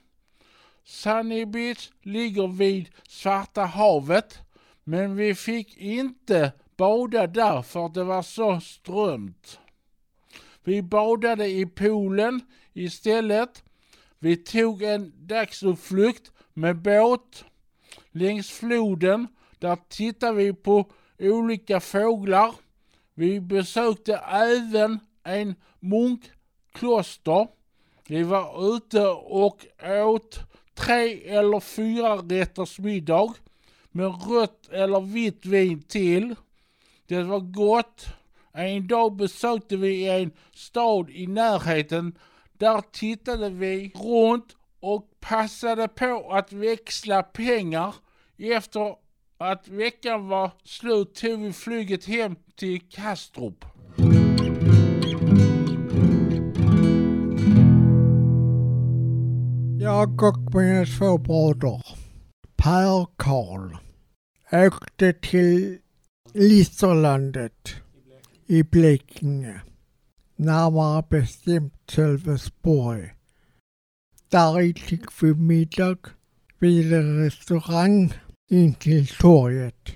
Sunny 0.88 1.44
Beach 1.44 1.90
ligger 2.02 2.46
vid 2.46 2.88
Svarta 3.08 3.64
havet 3.64 4.38
men 4.84 5.16
vi 5.16 5.34
fick 5.34 5.76
inte 5.76 6.52
bada 6.76 7.26
där 7.26 7.62
för 7.62 7.86
att 7.86 7.94
det 7.94 8.04
var 8.04 8.22
så 8.22 8.60
strömt. 8.60 9.58
Vi 10.64 10.82
badade 10.82 11.46
i 11.46 11.66
poolen 11.66 12.40
istället. 12.72 13.64
Vi 14.18 14.36
tog 14.36 14.82
en 14.82 15.12
dagsutflykt 15.16 16.32
med 16.52 16.76
båt 16.76 17.44
längs 18.10 18.50
floden. 18.50 19.26
Där 19.58 19.78
tittade 19.88 20.32
vi 20.32 20.52
på 20.52 20.90
olika 21.18 21.80
fåglar. 21.80 22.54
Vi 23.14 23.40
besökte 23.40 24.16
även 24.16 25.00
en 25.22 25.54
munkkloster. 25.80 27.48
Vi 28.06 28.22
var 28.22 28.76
ute 28.76 29.06
och 29.08 29.66
åt 29.82 30.38
tre 30.76 31.28
eller 31.28 31.60
fyra 31.60 32.16
rätters 32.16 32.78
middag 32.78 33.34
med 33.90 34.28
rött 34.30 34.68
eller 34.72 35.00
vitt 35.00 35.46
vin 35.46 35.82
till. 35.82 36.34
Det 37.06 37.22
var 37.22 37.40
gott. 37.40 38.06
En 38.52 38.86
dag 38.86 39.16
besökte 39.16 39.76
vi 39.76 40.08
en 40.08 40.30
stad 40.54 41.10
i 41.10 41.26
närheten. 41.26 42.18
Där 42.52 42.82
tittade 42.92 43.50
vi 43.50 43.92
runt 43.94 44.56
och 44.80 45.10
passade 45.20 45.88
på 45.88 46.32
att 46.32 46.52
växla 46.52 47.22
pengar. 47.22 47.94
Efter 48.38 48.96
att 49.38 49.68
veckan 49.68 50.28
var 50.28 50.50
slut 50.64 51.14
tog 51.14 51.40
vi 51.40 51.52
flyget 51.52 52.04
hem 52.04 52.36
till 52.56 52.80
Kastrup. 52.80 53.75
Jag 59.86 60.22
och 60.22 60.54
mina 60.54 60.84
två 60.84 61.18
bröder, 61.18 61.82
Per 62.56 63.02
och 63.02 63.12
Karl, 63.16 63.76
åkte 64.52 65.12
till 65.12 65.78
Listerlandet 66.32 67.74
i 68.46 68.62
Blekinge. 68.62 69.60
Närmare 70.36 71.04
bestämt 71.10 71.74
Sölvesborg. 71.88 73.14
Där 74.28 74.80
fick 74.80 75.22
vi 75.22 75.34
middag 75.34 75.98
vid 76.58 76.92
en 76.92 77.24
restaurang 77.24 78.12
intill 78.50 79.06
torget. 79.06 79.90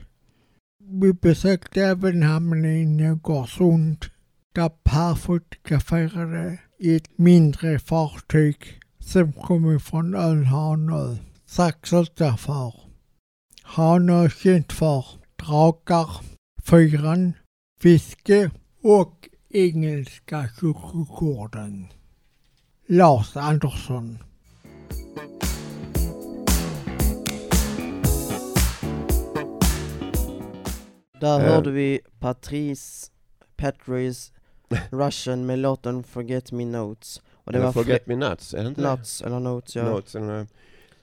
Vi 0.84 1.12
besökte 1.12 1.82
även 1.82 2.22
hamnen 2.22 2.64
i 2.64 2.86
Nögarsund 2.86 4.06
där 4.52 4.70
Per 4.82 5.14
fotograferade 5.14 6.58
i 6.78 6.96
ett 6.96 7.18
mindre 7.18 7.78
fartyg 7.78 8.79
som 9.00 9.32
kommer 9.32 9.78
från 9.78 10.14
ön 10.14 10.44
Hanö, 10.46 11.16
strax 11.46 11.92
utanför. 11.92 12.74
Hanö 13.62 14.24
är 14.24 14.28
känt 14.28 14.72
för 14.72 15.04
drakar, 15.36 16.10
fyran, 16.64 17.32
fiske 17.80 18.50
och 18.82 19.28
engelska 19.50 20.48
kyrkogården. 20.60 21.86
Lars 22.88 23.36
Andersson. 23.36 24.18
Där 31.20 31.40
Eh. 31.40 31.46
hörde 31.46 31.70
vi 31.70 32.00
Patrice 32.18 33.10
Petrys 33.56 34.32
Russian 34.90 35.46
med 35.46 35.58
låten 35.58 36.02
Forget 36.02 36.52
Me 36.52 36.64
Notes. 36.64 37.20
Och 37.44 37.52
Eller 37.54 37.64
var 37.64 37.72
Forget 37.72 38.04
Fre- 38.06 38.08
Me 38.16 38.28
Nuts, 38.30 38.54
är 38.54 38.62
det 38.62 38.68
inte 38.68 38.80
det? 38.82 38.90
Nuts, 38.90 39.22
eller 39.22 39.40
Notes 39.40 39.76
ja. 39.76 39.84
Notes, 39.84 40.14
eller- 40.14 40.46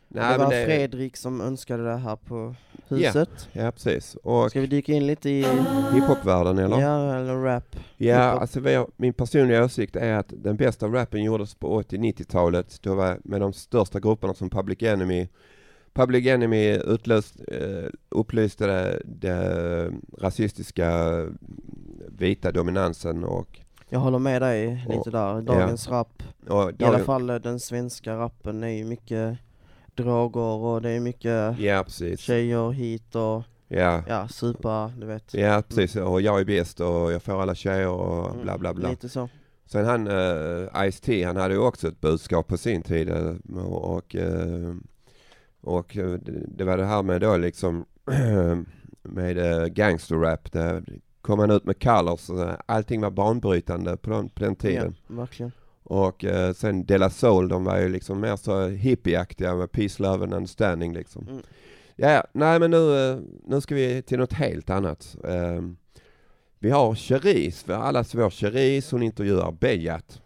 Nej, 0.09 0.37
det 0.37 0.43
var 0.43 0.51
det- 0.51 0.65
Fredrik 0.65 1.17
som 1.17 1.41
önskade 1.41 1.83
det 1.83 1.97
här 1.97 2.15
på 2.15 2.55
huset. 2.87 3.29
Ja, 3.51 3.63
ja 3.63 3.71
precis. 3.71 4.15
Och 4.15 4.49
Ska 4.49 4.61
vi 4.61 4.67
dyka 4.67 4.93
in 4.93 5.07
lite 5.07 5.29
i 5.29 5.45
hiphopvärlden 5.93 6.57
eller? 6.57 6.81
Ja, 6.81 7.15
eller 7.15 7.35
rap. 7.35 7.75
Ja, 7.97 8.15
alltså 8.19 8.59
har- 8.61 8.87
min 8.95 9.13
personliga 9.13 9.63
åsikt 9.65 9.95
är 9.95 10.13
att 10.13 10.33
den 10.37 10.55
bästa 10.57 10.87
rappen 10.87 11.23
gjordes 11.23 11.55
på 11.55 11.67
80-90-talet. 11.81 12.79
Då 12.81 12.95
var 12.95 13.19
med 13.23 13.41
de 13.41 13.53
största 13.53 13.99
grupperna 13.99 14.33
som 14.33 14.49
Public 14.49 14.83
Enemy. 14.83 15.27
Public 15.93 16.27
Enemy 16.27 16.73
utlöst, 16.77 17.35
eh, 17.47 17.89
upplyste 18.09 18.67
det, 18.67 19.01
det 19.05 19.91
rasistiska 20.19 21.11
vita 22.17 22.51
dominansen 22.51 23.23
och 23.23 23.59
Jag 23.89 23.99
håller 23.99 24.19
med 24.19 24.41
dig 24.41 24.85
lite 24.89 24.99
Och- 24.99 25.11
där. 25.11 25.41
Dagens 25.41 25.87
ja. 25.87 25.93
rap, 25.95 26.23
Och 26.49 26.71
i 26.81 26.83
alla 26.83 26.91
dagen- 26.91 27.05
fall 27.05 27.29
eh, 27.29 27.35
den 27.35 27.59
svenska 27.59 28.17
rappen 28.17 28.63
är 28.63 28.67
ju 28.67 28.85
mycket 28.85 29.37
droger 29.95 30.41
och 30.41 30.81
det 30.81 30.89
är 30.89 30.99
mycket 30.99 31.59
Ja, 31.59 31.83
precis. 31.83 32.19
tjejer 32.19 32.71
hit 32.71 33.15
och 33.15 33.43
Ja. 33.67 34.03
ja, 34.07 34.27
supa, 34.27 34.91
du 34.99 35.05
vet. 35.05 35.33
Ja, 35.33 35.63
precis. 35.67 35.95
Och 35.95 36.21
jag 36.21 36.39
är 36.39 36.45
bäst 36.45 36.79
och 36.79 37.11
jag 37.11 37.23
får 37.23 37.41
alla 37.41 37.55
tjejer 37.55 37.87
och 37.89 38.29
Mm, 38.29 38.41
bla 38.43 38.57
bla 38.57 38.73
bla. 38.73 38.89
lite 38.89 39.09
så. 39.09 39.29
Sen 39.65 39.85
han, 39.85 40.07
uh, 40.07 40.67
Ice-T, 40.89 41.23
han 41.23 41.35
hade 41.37 41.53
ju 41.53 41.59
också 41.59 41.87
ett 41.87 42.01
budskap 42.01 42.47
på 42.47 42.57
sin 42.57 42.81
tid. 42.81 43.09
eh, 43.09 43.35
och 43.65 44.15
och 45.61 45.97
eh, 45.97 46.09
det, 46.13 46.31
det 46.47 46.63
var 46.63 46.77
det 46.77 46.85
här 46.85 47.03
med 47.03 47.21
då 47.21 47.37
liksom 47.37 47.85
med 49.03 49.37
uh, 49.37 49.65
gangsterrap. 49.65 50.51
Där 50.51 50.83
kom 51.27 51.39
han 51.39 51.51
ut 51.51 51.65
med 51.65 51.83
colors. 51.83 52.29
Allting 52.65 53.01
var 53.01 53.11
banbrytande 53.11 53.97
på 53.97 54.09
den, 54.09 54.29
på 54.29 54.43
den 54.43 54.55
tiden. 54.55 54.95
Ja, 55.07 55.15
verkligen. 55.15 55.51
Och 55.83 56.25
eh, 56.25 56.53
sen 56.53 56.85
De 56.85 56.97
La 56.97 57.09
Soul, 57.09 57.49
de 57.49 57.63
var 57.63 57.77
ju 57.77 57.89
liksom 57.89 58.19
mer 58.19 58.35
så 58.35 58.67
hippieaktiga 58.67 59.55
med 59.55 59.71
peace, 59.71 60.03
love 60.03 60.23
and 60.23 60.33
understanding 60.33 60.93
liksom. 60.93 61.27
Mm. 61.27 61.43
Ja, 61.95 62.23
nej 62.31 62.59
men 62.59 62.71
nu, 62.71 63.11
eh, 63.11 63.17
nu 63.43 63.61
ska 63.61 63.75
vi 63.75 64.01
till 64.01 64.19
något 64.19 64.33
helt 64.33 64.69
annat. 64.69 65.15
Eh, 65.23 65.61
vi 66.59 66.69
har 66.69 66.95
Cherise, 66.95 67.63
vi 67.67 67.73
har 67.73 67.81
allas 67.81 68.15
vår 68.15 68.29
Cherise, 68.29 68.95
hon 68.95 69.03
intervjuar 69.03 69.51
Bejat. 69.51 70.21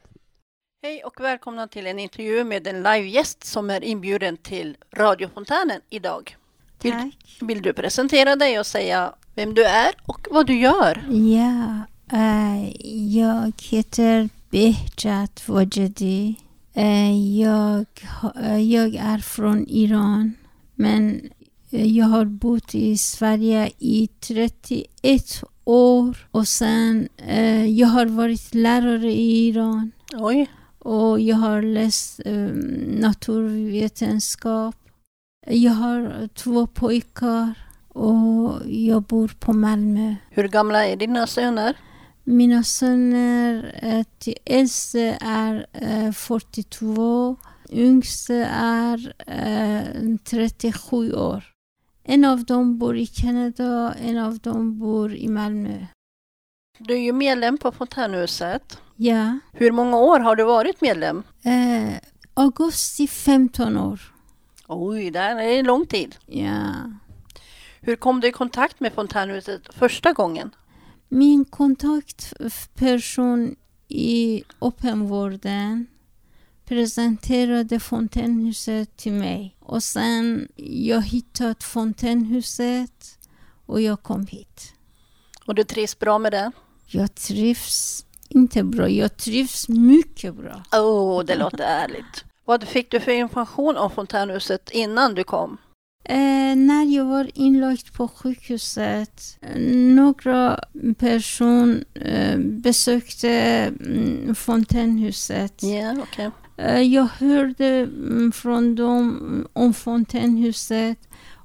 Hej 0.84 1.04
och 1.04 1.20
välkomna 1.20 1.68
till 1.68 1.88
en 1.88 2.00
intervju 2.00 2.44
med 2.44 2.68
en 2.68 2.84
livegäst 2.84 3.44
som 3.44 3.70
är 3.70 3.84
inbjuden 3.84 4.38
till 4.38 4.78
radiofontänen 4.96 5.82
idag. 5.90 6.38
Vill, 6.84 7.12
vill 7.42 7.62
du 7.62 7.74
presentera 7.74 8.36
dig 8.36 8.60
och 8.60 8.66
säga 8.66 9.16
vem 9.36 9.54
du 9.54 9.63
är 9.63 9.91
och 10.06 10.28
vad 10.32 10.48
du 10.48 10.60
gör? 10.60 11.04
Ja, 11.10 11.86
eh, 12.17 12.70
jag 13.17 13.54
heter 13.62 14.30
Behjat 14.50 15.48
Wajedi. 15.48 16.36
Eh, 16.74 17.39
jag, 17.39 17.86
eh, 18.44 18.60
jag 18.60 18.96
är 18.96 19.17
från 19.17 19.65
Iran, 19.67 20.34
men 20.76 21.22
jag 21.70 22.06
har 22.06 22.26
bott 22.26 22.76
i 22.76 22.98
Sverige 22.98 23.72
i 23.80 24.08
31 24.20 25.44
år 25.63 26.17
och 26.32 26.48
sen 26.48 27.10
jag 27.67 27.88
har 27.88 28.06
varit 28.06 28.54
lärare 28.54 29.12
i 29.12 29.48
Iran. 29.48 29.91
Oj. 30.13 30.50
Och 30.84 31.20
jag 31.20 31.36
har 31.36 31.62
läst 31.62 32.20
eh, 32.26 32.50
naturvetenskap. 33.00 34.76
Jag 35.48 35.72
har 35.72 36.28
två 36.28 36.67
pojkar 36.67 37.54
och 37.93 38.69
jag 38.69 39.04
bor 39.04 39.32
på 39.39 39.54
Malmö. 39.54 40.15
Hur 40.30 40.47
gamla 40.47 40.86
är 40.86 40.95
dina 40.95 41.27
söner? 41.27 41.77
Mina 42.23 42.63
söner, 42.63 43.80
eh, 43.82 44.04
till 44.19 44.36
äldste 44.45 45.17
är 45.21 45.65
eh, 45.73 46.12
42, 46.12 47.36
yngste 47.69 48.36
är 48.56 49.13
eh, 49.27 50.15
37 50.23 51.13
år. 51.13 51.43
En 52.04 52.25
av 52.25 52.43
dem 52.45 52.77
bor 52.77 52.97
i 52.97 53.06
Kanada, 53.06 53.93
en 54.06 54.17
av 54.17 54.38
dem 54.39 54.80
bor 54.80 55.15
i 55.15 55.27
Malmö. 55.27 55.86
Du 56.77 56.93
är 56.93 56.97
ju 56.99 57.13
medlem 57.13 57.58
på 57.58 57.71
Fontänhuset. 57.71 58.77
Ja, 58.95 59.39
Hur 59.54 59.71
många 59.71 59.97
år 59.97 60.19
har 60.19 60.36
du 60.36 60.43
varit 60.43 60.82
medlem? 60.82 61.23
eh, 61.43 61.93
augusti 62.34 63.08
15 63.08 63.77
år. 63.77 63.99
Oj, 64.67 65.12
det 65.12 65.19
är 65.19 65.39
en 65.60 65.65
lång 65.65 65.86
tid. 65.86 66.15
Ja. 66.25 66.63
Hur 67.84 67.96
kom 67.96 68.20
du 68.20 68.28
i 68.28 68.32
kontakt 68.32 68.80
med 68.80 68.94
Fontänhuset 68.94 69.74
första 69.74 70.13
gången? 70.13 70.56
Min 71.10 71.46
kontaktperson 71.46 73.56
i 73.88 74.44
öppenvården 74.62 75.88
presenterade 76.65 77.80
fontänhuset 77.80 78.98
till 78.98 79.12
mig. 79.12 79.56
Och 79.60 79.84
sen 79.84 80.48
jag 80.56 81.02
hittat 81.02 81.63
fontänhuset 81.63 83.20
och 83.65 83.82
jag 83.82 84.04
kom 84.04 84.28
hit. 84.28 84.74
Och 85.46 85.56
du 85.56 85.63
trivs 85.63 86.00
bra 86.00 86.20
med 86.20 86.32
det? 86.32 86.52
Jag 86.88 87.15
trivs 87.15 88.06
inte 88.30 88.63
bra, 88.63 88.89
jag 88.89 89.17
trivs 89.17 89.70
mycket 89.70 90.36
bra. 90.36 90.63
Åh, 90.74 90.82
oh, 90.82 91.26
det 91.26 91.36
låter 91.36 91.63
ärligt. 91.63 92.26
Vad 92.46 92.63
fick 92.63 92.91
du 92.91 93.00
för 93.00 93.12
information 93.12 93.78
om 93.78 93.91
Fontänhuset 93.91 94.72
innan 94.72 95.15
du 95.15 95.24
kom? 95.24 95.58
Eh, 96.04 96.56
när 96.56 96.96
jag 96.96 97.06
var 97.06 97.32
inlagd 97.34 97.94
på 97.94 98.08
sjukhuset, 98.08 99.38
eh, 99.42 99.62
några 99.96 100.60
personer 100.98 101.84
eh, 101.94 102.38
besökte 102.38 103.30
mm, 103.30 104.36
fontänhuset. 104.36 105.64
Ja, 105.64 105.96
okej. 106.02 106.32
Eh, 106.58 106.82
jag 106.82 107.04
hörde 107.04 107.68
mm, 107.68 108.32
från 108.32 108.76
dem 108.76 109.48
om 109.54 109.74
fontänhuset 109.74 110.98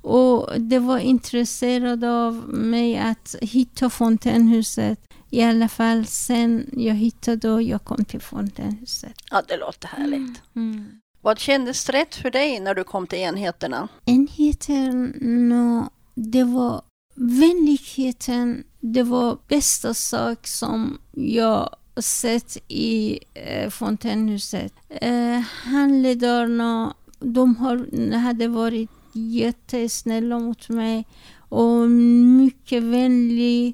och 0.03 0.61
det 0.61 0.79
var 0.79 0.99
intresserade 0.99 2.11
av 2.11 2.35
mig 2.49 2.99
att 2.99 3.35
hitta 3.41 3.91
fontänhuset. 3.91 5.01
I 5.31 5.43
alla 5.43 5.69
fall 5.69 6.07
sen 6.07 6.71
jag 6.73 6.95
hittade 6.95 7.51
och 7.51 7.63
jag 7.63 7.85
kom 7.85 8.05
till 8.05 8.21
fontänhuset. 8.21 9.13
Ja, 9.31 9.43
det 9.49 9.57
låter 9.57 9.89
härligt. 9.89 10.43
Mm. 10.57 11.01
Vad 11.27 11.39
kändes 11.39 11.89
rätt 11.89 12.15
för 12.15 12.31
dig 12.31 12.61
när 12.61 12.75
du 12.75 12.85
kom 12.85 13.07
till 13.07 13.19
enheterna? 13.19 13.89
Enheterna, 14.05 15.91
det 16.15 16.45
var 16.45 16.83
vänligheten, 17.15 18.65
det 18.81 19.03
var 19.03 19.39
bästa 19.49 19.95
sak 19.95 20.47
som 20.47 20.99
jag 21.13 21.77
sett 21.97 22.57
i 22.69 23.19
eh, 23.35 23.71
fontänhuset. 23.71 24.73
Eh, 24.89 25.41
handledarna, 25.65 26.95
de 27.19 27.57
har, 27.57 28.13
hade 28.17 28.49
varit 28.49 28.91
jättesnälla 29.13 30.39
mot 30.39 30.69
mig 30.69 31.07
och 31.49 31.91
mycket 31.91 32.83
vänliga. 32.83 33.73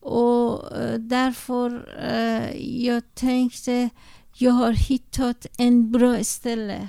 och 0.00 0.76
eh, 0.76 0.98
därför 0.98 1.88
eh, 2.10 2.56
jag 2.84 3.14
tänkte 3.14 3.90
jag 4.34 4.52
har 4.52 4.72
hittat 4.72 5.46
en 5.58 5.90
bra 5.92 6.24
ställe. 6.24 6.88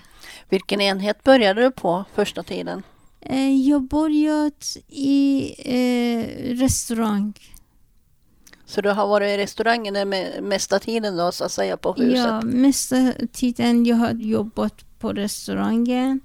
Vilken 0.50 0.82
enhet 0.82 1.24
började 1.24 1.62
du 1.62 1.72
på 1.72 2.06
första 2.14 2.44
tiden? 2.44 2.84
Eh, 3.22 3.68
Jag 3.70 3.82
börjat 3.82 4.78
i 4.88 5.54
eh, 5.66 6.56
restaurang. 6.56 7.34
Så 8.66 8.82
du 8.82 8.90
har 8.90 9.08
varit 9.08 9.28
i 9.30 9.38
restaurangen 9.38 9.94
den 9.94 10.14
me- 10.14 10.42
mesta 10.42 10.80
tiden 10.80 11.18
då, 11.18 11.32
så 11.32 11.44
att 11.44 11.52
säga, 11.52 11.78
på 11.78 11.94
huset? 11.94 12.18
Ja, 12.18 12.42
mesta 12.42 13.14
tiden 13.34 13.86
jag 13.86 13.96
har 13.96 14.12
jobbat 14.14 15.00
på 15.00 15.14
restaurangen. 15.14 16.20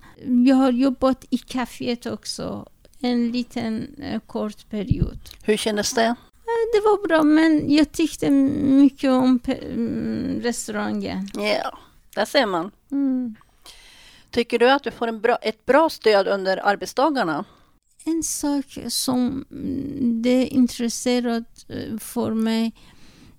Jag 0.47 0.57
har 0.57 0.73
jobbat 0.73 1.25
i 1.31 1.37
kaféet 1.37 2.07
också, 2.13 2.67
en 3.01 3.33
liten 3.33 3.87
eh, 4.03 4.21
kort 4.21 4.71
period. 4.71 5.19
Hur 5.43 5.57
kändes 5.57 5.93
det? 5.93 6.15
Eh, 6.47 6.67
Det 6.73 6.81
var 6.81 7.09
bra, 7.09 7.23
men 7.23 7.75
jag 7.75 7.93
tyckte 7.93 8.31
mycket 8.31 9.11
om 9.11 9.41
mm, 9.47 10.41
restaurangen. 10.43 11.29
Ja, 11.35 11.79
där 12.15 12.25
ser 12.25 12.47
man. 12.47 12.71
Mm. 12.91 13.35
Tycker 14.31 14.59
du 14.59 14.71
att 14.71 14.83
du 14.85 14.91
får 14.91 15.07
en 15.09 15.21
bra, 15.21 15.37
ett 15.37 15.67
bra 15.67 15.89
stöd 15.91 16.29
under 16.29 16.67
arbetsdagarna? 16.67 17.45
En 18.05 18.23
sak 18.23 18.79
som 18.89 19.45
det 20.01 20.31
är 20.31 20.53
intresserat 20.53 21.67
eh, 21.69 21.99
för 21.99 22.35
mig 22.35 22.73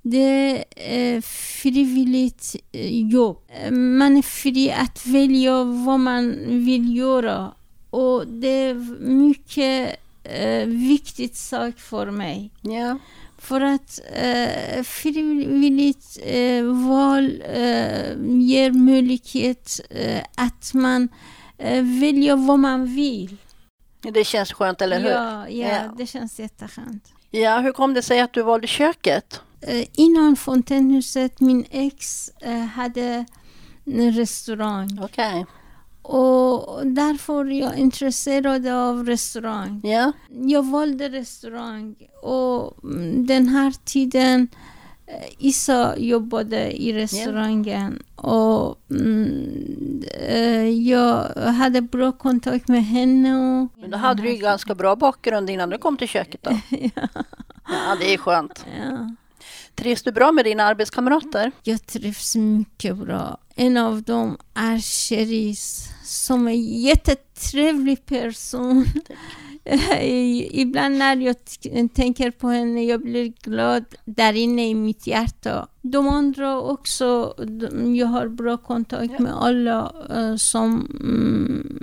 det 0.01 0.65
är 0.75 1.21
frivilligt 1.61 2.55
eh, 2.71 3.09
jobb. 3.09 3.37
Man 3.71 4.17
är 4.17 4.21
fri 4.21 4.71
att 4.71 5.05
välja 5.05 5.63
vad 5.63 5.99
man 5.99 6.35
vill 6.65 6.97
göra. 6.97 7.53
Och 7.89 8.27
det 8.27 8.47
är 8.47 8.73
mycket 9.09 9.95
eh, 10.29 10.67
viktig 10.67 11.35
sak 11.35 11.79
för 11.79 12.11
mig. 12.11 12.51
Ja. 12.61 12.97
För 13.37 13.61
att 13.61 13.99
eh, 14.13 14.83
frivilligt 14.83 16.17
eh, 16.23 16.63
val 16.63 17.41
eh, 17.45 18.15
ger 18.25 18.71
möjlighet 18.71 19.79
eh, 19.89 20.23
att 20.35 20.73
man 20.73 21.09
eh, 21.57 21.83
väljer 21.83 22.35
vad 22.35 22.59
man 22.59 22.85
vill. 22.95 23.37
Det 24.01 24.23
känns 24.23 24.53
skönt, 24.53 24.81
eller 24.81 24.99
hur? 24.99 25.09
Ja, 25.09 25.49
ja, 25.49 25.93
det 25.97 26.05
känns 26.05 26.39
jätteskönt. 26.39 27.13
Ja, 27.31 27.59
hur 27.59 27.71
kom 27.71 27.93
det 27.93 28.01
sig 28.01 28.19
att 28.19 28.33
du 28.33 28.43
valde 28.43 28.67
köket? 28.67 29.41
Eh, 29.61 29.85
innan 29.93 30.35
fontänhuset, 30.35 31.39
min 31.39 31.65
ex 31.71 32.29
eh, 32.41 32.59
hade 32.59 33.25
en 33.85 34.11
restaurang. 34.11 34.99
Okej. 35.03 35.45
Och 36.09 36.87
därför 36.87 37.51
är 37.51 37.59
jag 37.59 37.77
intresserad 37.77 38.67
av 38.67 39.05
restaurang. 39.05 39.81
Ja. 39.83 40.11
Jag 40.29 40.65
valde 40.65 41.09
restaurang 41.09 41.95
och 42.21 42.83
mm, 42.83 43.25
den 43.25 43.47
här 43.47 43.73
tiden 43.85 44.47
eh, 45.07 45.29
Issa 45.37 45.97
jobbade 45.97 46.83
i 46.83 46.93
restaurangen 46.93 48.03
och 48.15 48.79
mm, 48.89 50.03
eh, 50.27 50.69
jag 50.69 51.35
hade 51.35 51.81
bra 51.81 52.11
kontakt 52.11 52.67
med 52.67 52.85
henne. 52.85 53.67
Men 53.77 53.91
då 53.91 53.97
hade 53.97 54.21
du 54.21 54.29
ju 54.29 54.37
ganska 54.37 54.75
bra 54.75 54.95
bakgrund 54.95 55.49
innan 55.49 55.69
du 55.69 55.77
kom 55.77 55.97
till 55.97 56.07
köket 56.07 56.43
då. 56.43 56.59
ja. 57.65 57.95
det 57.99 58.13
är 58.13 58.17
skönt. 58.17 58.65
Ja. 58.77 59.15
Trivs 59.75 60.03
du 60.03 60.11
bra 60.11 60.31
med 60.31 60.45
dina 60.45 60.63
arbetskamrater? 60.63 61.51
Jag 61.63 61.85
trivs 61.85 62.35
mycket 62.35 62.97
bra. 62.97 63.37
En 63.55 63.77
av 63.77 64.03
dem 64.03 64.37
är 64.53 64.79
Cherise 64.79 65.96
som 66.07 66.47
är 66.47 66.51
en 66.51 66.81
jättetrevlig 66.81 68.05
person. 68.05 68.85
Ibland 70.51 70.97
när 70.97 71.15
jag 71.15 71.35
tänker 71.93 72.31
på 72.31 72.47
henne 72.47 72.83
jag 72.83 73.01
blir 73.01 73.33
glad 73.41 73.85
där 74.05 74.33
inne 74.33 74.69
i 74.69 74.75
mitt 74.75 75.07
hjärta. 75.07 75.67
De 75.81 76.07
andra 76.07 76.61
också, 76.61 77.33
de, 77.37 77.95
jag 77.95 78.07
har 78.07 78.27
bra 78.27 78.57
kontakt 78.57 79.19
med 79.19 79.33
alla 79.43 79.93
eh, 80.09 80.35
som 80.35 80.87
mm, 80.99 81.77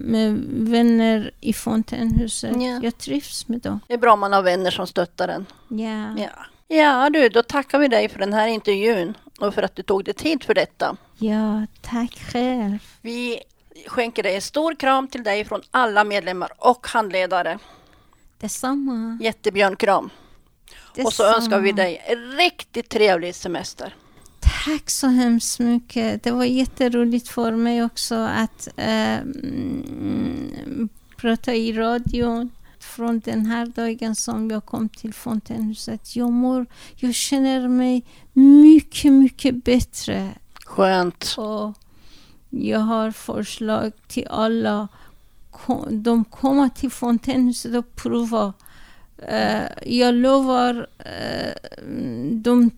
med 0.00 0.44
vänner 0.68 1.30
i 1.40 1.52
fontänhuset. 1.52 2.62
Ja. 2.62 2.80
Jag 2.82 2.98
trivs 2.98 3.48
med 3.48 3.60
dem. 3.60 3.80
Det 3.86 3.94
är 3.94 3.98
bra 3.98 4.12
om 4.12 4.20
man 4.20 4.32
har 4.32 4.42
vänner 4.42 4.70
som 4.70 4.86
stöttar 4.86 5.28
en. 5.28 5.46
Ja. 5.68 6.14
Ja. 6.18 6.76
ja, 6.76 7.10
du, 7.10 7.28
då 7.28 7.42
tackar 7.42 7.78
vi 7.78 7.88
dig 7.88 8.08
för 8.08 8.18
den 8.18 8.32
här 8.32 8.48
intervjun 8.48 9.14
och 9.40 9.54
för 9.54 9.62
att 9.62 9.76
du 9.76 9.82
tog 9.82 10.04
dig 10.04 10.14
tid 10.14 10.44
för 10.44 10.54
detta. 10.54 10.96
ja, 11.18 11.66
tack 11.82 12.18
själv. 12.32 12.78
Vi 13.02 13.40
skänker 13.86 14.22
dig 14.22 14.34
en 14.34 14.42
stor 14.42 14.74
kram 14.74 15.08
till 15.08 15.22
dig 15.22 15.44
från 15.44 15.60
alla 15.70 16.04
medlemmar 16.04 16.52
och 16.58 16.86
handledare. 16.86 17.58
Detsamma. 18.38 19.18
Jättebjörnkram. 19.22 20.10
Och 21.04 21.12
så 21.12 21.22
Detsamma. 21.22 21.36
önskar 21.36 21.60
vi 21.60 21.72
dig 21.72 22.02
en 22.06 22.36
riktigt 22.36 22.88
trevlig 22.88 23.34
semester. 23.34 23.94
Tack 24.64 24.90
så 24.90 25.06
hemskt 25.06 25.58
mycket. 25.58 26.22
Det 26.22 26.30
var 26.30 26.44
jätteroligt 26.44 27.28
för 27.28 27.52
mig 27.52 27.84
också 27.84 28.14
att 28.14 28.68
mm, 28.76 30.88
prata 31.16 31.54
i 31.54 31.72
radion 31.72 32.50
från 32.80 33.20
den 33.20 33.46
här 33.46 33.66
dagen 33.66 34.14
som 34.14 34.50
jag 34.50 34.64
kom 34.64 34.88
till 34.88 35.14
fontänhuset. 35.14 36.16
Jag 36.16 36.32
mår, 36.32 36.66
jag 36.96 37.14
känner 37.14 37.68
mig 37.68 38.04
mycket, 38.32 39.12
mycket 39.12 39.64
bättre. 39.64 40.30
Skönt. 40.64 41.34
Och 41.38 41.74
jag 42.60 42.80
har 42.80 43.10
förslag 43.10 43.92
till 44.08 44.26
alla. 44.30 44.88
De 45.90 46.24
kommer 46.24 46.68
till 46.68 46.90
fontänhuset 46.90 47.74
och 47.74 47.96
provar. 47.96 48.52
Eh, 49.18 49.62
jag 49.82 50.14
lovar, 50.14 50.74
uh, 50.74 51.52
de, 52.30 52.70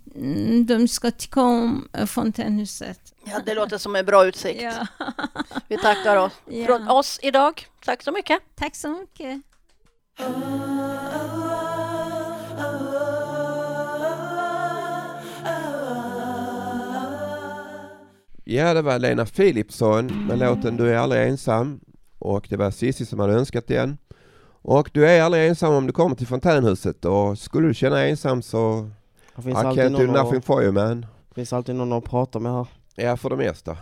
de 0.64 0.88
ska 0.88 1.10
tycka 1.10 1.40
om 1.40 1.88
uh, 1.98 2.06
fontänhuset. 2.06 3.14
Ja, 3.24 3.40
det 3.46 3.54
låter 3.54 3.78
som 3.78 3.96
en 3.96 4.06
bra 4.06 4.26
utsikt. 4.26 4.62
Ja. 4.62 4.86
Vi 5.68 5.78
tackar 5.78 6.16
oss 6.16 6.32
Ja. 6.46 6.66
från 6.66 6.88
oss 6.88 7.20
idag. 7.22 7.66
Tack 7.84 8.02
så 8.02 8.12
mycket. 8.12 8.40
Tack 8.54 8.76
så 8.76 8.88
mycket. 8.88 9.42
Ja, 18.50 18.74
det 18.74 18.82
var 18.82 18.98
Lena 18.98 19.26
Philipsson 19.26 20.26
med 20.26 20.38
låten 20.38 20.76
Du 20.76 20.90
är 20.94 20.98
aldrig 20.98 21.28
ensam. 21.28 21.80
Och 22.18 22.46
det 22.50 22.56
var 22.56 22.70
Cissi 22.70 23.06
som 23.06 23.18
hade 23.18 23.32
önskat 23.32 23.66
den. 23.66 23.98
Och 24.62 24.90
du 24.92 25.06
är 25.08 25.22
aldrig 25.22 25.48
ensam 25.48 25.74
om 25.74 25.86
du 25.86 25.92
kommer 25.92 26.16
till 26.16 26.26
fontänhuset. 26.26 27.04
Och 27.04 27.38
skulle 27.38 27.68
du 27.68 27.74
känna 27.74 27.96
dig 27.96 28.10
ensam 28.10 28.42
så... 28.42 28.90
Det 29.36 29.42
finns 29.42 29.58
I 29.58 29.62
can't 29.62 30.06
do 30.06 30.12
nothing 30.22 30.42
for 30.42 30.62
you 30.62 30.72
man. 30.72 31.00
Det 31.28 31.34
finns 31.34 31.52
alltid 31.52 31.74
någon 31.74 31.92
att 31.92 32.04
prata 32.04 32.38
med 32.38 32.52
här. 32.52 32.66
Ja, 32.94 33.16
för 33.16 33.30
det 33.30 33.36
mesta. 33.36 33.76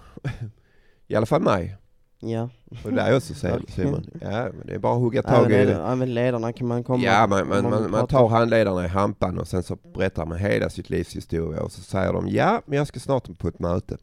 I 1.06 1.14
alla 1.16 1.26
fall 1.26 1.42
mig. 1.42 1.76
Ja. 2.20 2.48
Och 2.84 2.92
dig 2.92 3.16
också 3.16 3.34
Sil- 3.42 3.60
Okej. 3.62 3.74
Simon. 3.74 4.10
Ja, 4.20 4.28
men 4.30 4.66
det 4.66 4.74
är 4.74 4.78
bara 4.78 4.92
att 4.94 5.00
hugga 5.00 5.22
tag 5.22 5.52
Även, 5.52 5.68
i 5.68 5.72
led- 5.72 5.92
även 5.92 6.14
ledarna 6.14 6.52
kan 6.52 6.66
man 6.66 6.84
komma 6.84 7.04
Ja, 7.04 7.26
man, 7.26 7.48
man, 7.48 7.70
man, 7.70 7.90
man 7.90 8.06
tar 8.06 8.28
handledarna 8.28 8.84
i 8.84 8.88
hampan 8.88 9.38
och 9.38 9.48
sen 9.48 9.62
så 9.62 9.76
berättar 9.94 10.26
man 10.26 10.38
hela 10.38 10.70
sitt 10.70 10.90
livs 10.90 11.16
historia 11.16 11.62
och 11.62 11.72
så 11.72 11.80
säger 11.80 12.12
de 12.12 12.28
ja, 12.28 12.62
men 12.66 12.78
jag 12.78 12.86
ska 12.86 13.00
snart 13.00 13.38
på 13.38 13.48
ett 13.48 13.58
möte. 13.58 13.96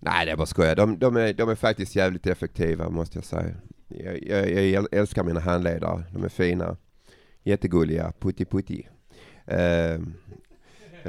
Nej, 0.00 0.26
det 0.26 0.32
är 0.32 0.36
bara 0.36 0.46
skojar. 0.46 0.76
De, 0.76 0.98
de, 0.98 1.16
är, 1.16 1.32
de 1.32 1.48
är 1.48 1.54
faktiskt 1.54 1.96
jävligt 1.96 2.26
effektiva 2.26 2.90
måste 2.90 3.18
jag 3.18 3.24
säga. 3.24 3.54
Jag, 3.88 4.22
jag, 4.22 4.66
jag 4.66 4.86
älskar 4.92 5.24
mina 5.24 5.40
handledare. 5.40 6.02
De 6.12 6.24
är 6.24 6.28
fina, 6.28 6.76
jättegulliga, 7.42 8.12
putti 8.18 8.44
putti. 8.44 8.88
Uh, 9.52 10.00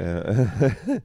uh, 0.04 0.48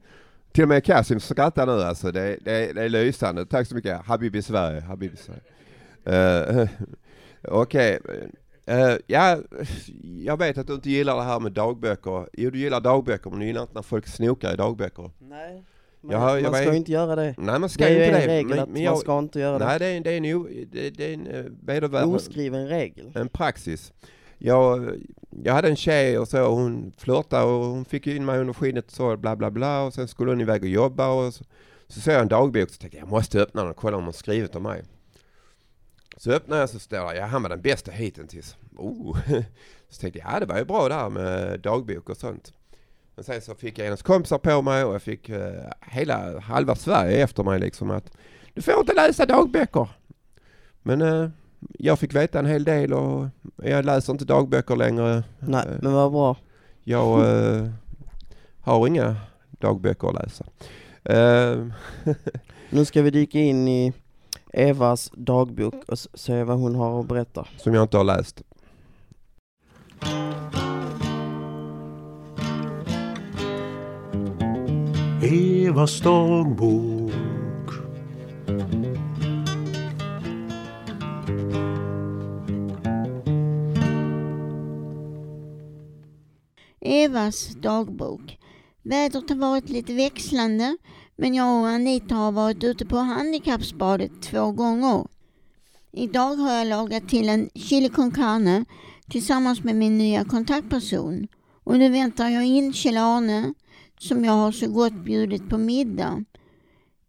till 0.52 0.62
och 0.62 0.68
med 0.68 0.84
Kasim 0.84 1.20
skrattar 1.20 1.66
nu 1.66 1.72
alltså. 1.72 2.12
Det, 2.12 2.38
det, 2.40 2.72
det 2.72 2.82
är 2.82 2.88
lysande. 2.88 3.46
Tack 3.46 3.68
så 3.68 3.74
mycket. 3.74 4.06
Habibi 4.06 4.42
Sverige. 4.42 4.80
Habibi 4.80 5.16
Sverige. 5.16 5.42
Uh, 6.62 6.68
Okej. 7.42 7.98
Eh, 8.66 8.96
ja, 9.06 9.38
jag 10.02 10.36
vet 10.36 10.58
att 10.58 10.66
du 10.66 10.74
inte 10.74 10.90
gillar 10.90 11.16
det 11.16 11.22
här 11.22 11.40
med 11.40 11.52
dagböcker. 11.52 12.28
Jo, 12.32 12.50
du 12.50 12.58
gillar 12.58 12.80
dagböcker 12.80 13.30
men 13.30 13.40
du 13.40 13.46
gillar 13.46 13.62
inte 13.62 13.74
när 13.74 13.82
folk 13.82 14.06
snokar 14.06 14.52
i 14.52 14.56
dagböcker. 14.56 15.10
Nej. 15.18 15.64
Jag 16.10 16.18
har- 16.18 16.40
man 16.40 16.52
ska 16.54 16.70
ju 16.70 16.76
inte 16.76 16.92
göra 16.92 17.16
det. 17.16 17.34
Nej, 17.38 17.58
man 17.58 17.68
ska 17.68 17.84
det 17.84 17.90
är 17.90 17.94
inte 17.94 18.04
ju 18.04 18.22
en 18.22 18.28
det. 18.28 18.34
regel 18.34 18.48
Men- 18.48 18.58
att 18.58 18.68
men 18.68 18.72
man 18.74 18.82
jag- 18.82 18.98
ska 18.98 19.18
inte 19.18 19.40
göra 19.40 19.58
det. 19.58 19.64
Nej, 19.64 19.78
det 19.78 19.86
är, 19.86 20.00
det 20.00 20.10
är 20.10 20.16
en, 20.16 20.66
det, 20.70 20.90
det 20.90 21.04
är 21.10 21.14
en 21.14 21.26
eh, 21.26 21.44
vedervärd- 21.64 22.14
Oskriven 22.14 22.68
regel. 22.68 23.12
En 23.14 23.28
praxis. 23.28 23.92
Jag, 24.38 24.90
jag 25.44 25.54
hade 25.54 25.68
en 25.68 25.76
tjej 25.76 26.18
och 26.18 26.28
så, 26.28 26.46
hon 26.46 26.92
flörtade 26.98 27.44
och 27.44 27.64
hon 27.64 27.84
fick 27.84 28.06
in 28.06 28.24
mig 28.24 28.38
under 28.40 28.52
skinnet 28.54 28.86
och 28.86 28.92
så 28.92 29.16
bla 29.16 29.36
bla 29.36 29.50
bla 29.50 29.82
och 29.82 29.94
sen 29.94 30.08
skulle 30.08 30.30
hon 30.30 30.40
iväg 30.40 30.62
och 30.62 30.68
jobba 30.68 31.08
och 31.08 31.34
så, 31.34 31.44
så 31.88 32.00
såg 32.00 32.14
jag 32.14 32.20
en 32.22 32.28
dagbok 32.28 32.68
och 32.68 32.78
tänkte 32.78 32.98
jag 32.98 33.08
måste 33.08 33.40
öppna 33.40 33.60
den 33.62 33.70
och 33.70 33.76
kolla 33.76 33.96
om 33.96 34.04
hon 34.04 34.12
skrivit 34.12 34.56
om 34.56 34.62
mig. 34.62 34.82
Så 36.16 36.30
öppnade 36.30 36.60
jag 36.60 36.70
så 36.70 36.78
står 36.78 37.12
det, 37.12 37.16
ja 37.18 37.24
han 37.26 37.42
var 37.42 37.48
den 37.50 37.60
bästa 37.62 37.90
hittills. 37.90 38.56
Oh. 38.76 39.18
Så 39.88 40.00
tänkte 40.00 40.18
jag, 40.18 40.32
ja 40.34 40.40
det 40.40 40.46
var 40.46 40.58
ju 40.58 40.64
bra 40.64 40.88
där 40.88 41.10
med 41.10 41.60
dagbok 41.60 42.08
och 42.08 42.16
sånt. 42.16 42.52
Men 43.14 43.24
sen 43.24 43.40
så 43.40 43.54
fick 43.54 43.78
jag 43.78 43.84
hennes 43.84 44.02
kompisar 44.02 44.38
på 44.38 44.62
mig 44.62 44.84
och 44.84 44.94
jag 44.94 45.02
fick 45.02 45.28
eh, 45.28 45.52
hela 45.80 46.40
halva 46.40 46.74
Sverige 46.74 47.22
efter 47.24 47.42
mig 47.42 47.60
liksom 47.60 47.90
att 47.90 48.16
du 48.54 48.62
får 48.62 48.80
inte 48.80 48.94
läsa 48.94 49.26
dagböcker. 49.26 49.88
Men 50.82 51.02
eh, 51.02 51.28
jag 51.78 51.98
fick 51.98 52.14
veta 52.14 52.38
en 52.38 52.46
hel 52.46 52.64
del 52.64 52.92
och 52.92 53.26
jag 53.62 53.84
läser 53.84 54.12
inte 54.12 54.24
dagböcker 54.24 54.76
längre. 54.76 55.24
Nej, 55.38 55.64
Eh, 55.68 55.78
men 55.82 55.92
vad 55.92 56.12
bra. 56.12 56.36
Jag 56.84 57.20
eh, 57.56 57.68
har 58.60 58.86
inga 58.86 59.16
dagböcker 59.50 60.08
att 60.08 60.14
läsa. 60.14 60.44
Eh, 61.04 61.66
Nu 62.70 62.84
ska 62.84 63.02
vi 63.02 63.10
dyka 63.10 63.38
in 63.38 63.68
i 63.68 63.92
Evas 64.52 65.10
dagbok 65.14 65.74
och 65.88 65.98
se 65.98 66.44
vad 66.44 66.58
hon 66.58 66.74
har 66.74 67.00
att 67.00 67.06
berätta. 67.06 67.46
som 67.56 67.74
jag 67.74 67.84
inte 67.84 67.96
har 67.96 68.04
läst. 68.04 68.42
Evas 75.24 76.00
dagbok. 76.00 77.12
Evas 86.80 87.54
dagbok. 87.54 88.38
Vädret 88.82 89.28
har 89.28 89.36
varit 89.36 89.68
lite 89.68 89.94
växlande 89.94 90.76
men 91.16 91.34
jag 91.34 91.60
och 91.60 91.68
Anita 91.68 92.14
har 92.14 92.32
varit 92.32 92.64
ute 92.64 92.86
på 92.86 92.96
handikappsbadet 92.96 94.22
två 94.22 94.52
gånger. 94.52 95.06
Idag 95.92 96.36
har 96.36 96.52
jag 96.52 96.66
lagat 96.66 97.08
till 97.08 97.28
en 97.28 97.50
chili 97.54 97.88
con 97.88 98.10
carne 98.10 98.64
tillsammans 99.10 99.64
med 99.64 99.76
min 99.76 99.98
nya 99.98 100.24
kontaktperson. 100.24 101.28
Och 101.64 101.78
nu 101.78 101.88
väntar 101.88 102.28
jag 102.28 102.44
in 102.44 102.72
Kjell-Arne 102.72 103.54
som 104.02 104.24
jag 104.24 104.32
har 104.32 104.52
så 104.52 104.68
gott 104.68 104.92
bjudit 104.92 105.48
på 105.48 105.58
middag. 105.58 106.24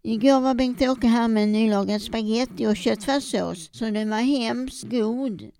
Igår 0.04 0.42
var 0.42 0.54
Bengt-Åke 0.54 1.08
här 1.08 1.28
med 1.28 1.50
nylagad 1.50 2.02
spaghetti 2.02 2.68
och 2.68 2.78
köttfärssås 2.78 3.70
så 3.72 3.86
den 3.86 4.10
var 4.10 4.18
hemskt 4.18 4.84
god. 4.84 5.52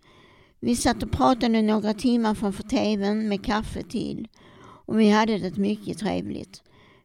Vi 0.60 0.76
satt 0.76 1.04
och 1.04 1.12
pratade 1.12 1.62
några 1.62 1.94
timmar 1.94 2.36
framför 2.36 2.64
tvn 2.64 3.30
med 3.30 3.46
kaffe 3.46 3.84
till 3.84 4.28
och 4.86 5.00
vi 5.00 5.10
hade 5.10 5.38
det 5.38 5.58
mycket 5.58 5.98
trevligt. 5.98 6.62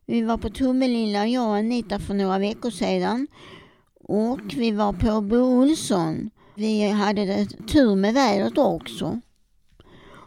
Vi 0.07 0.23
var 0.23 0.37
på 0.37 0.51
Tomelilla, 0.51 1.27
jag 1.27 1.49
och 1.49 1.57
Anita, 1.57 1.99
för 1.99 2.15
några 2.15 2.39
veckor 2.39 2.71
sedan 2.71 3.27
och 4.01 4.55
vi 4.57 4.71
var 4.71 4.93
på 4.93 5.21
Bo 5.21 5.37
Olsson. 5.37 6.31
Vi 6.55 6.91
hade 6.91 7.25
det 7.25 7.47
tur 7.69 7.97
med 7.97 8.15
vädret 8.15 8.59
också. 8.59 9.21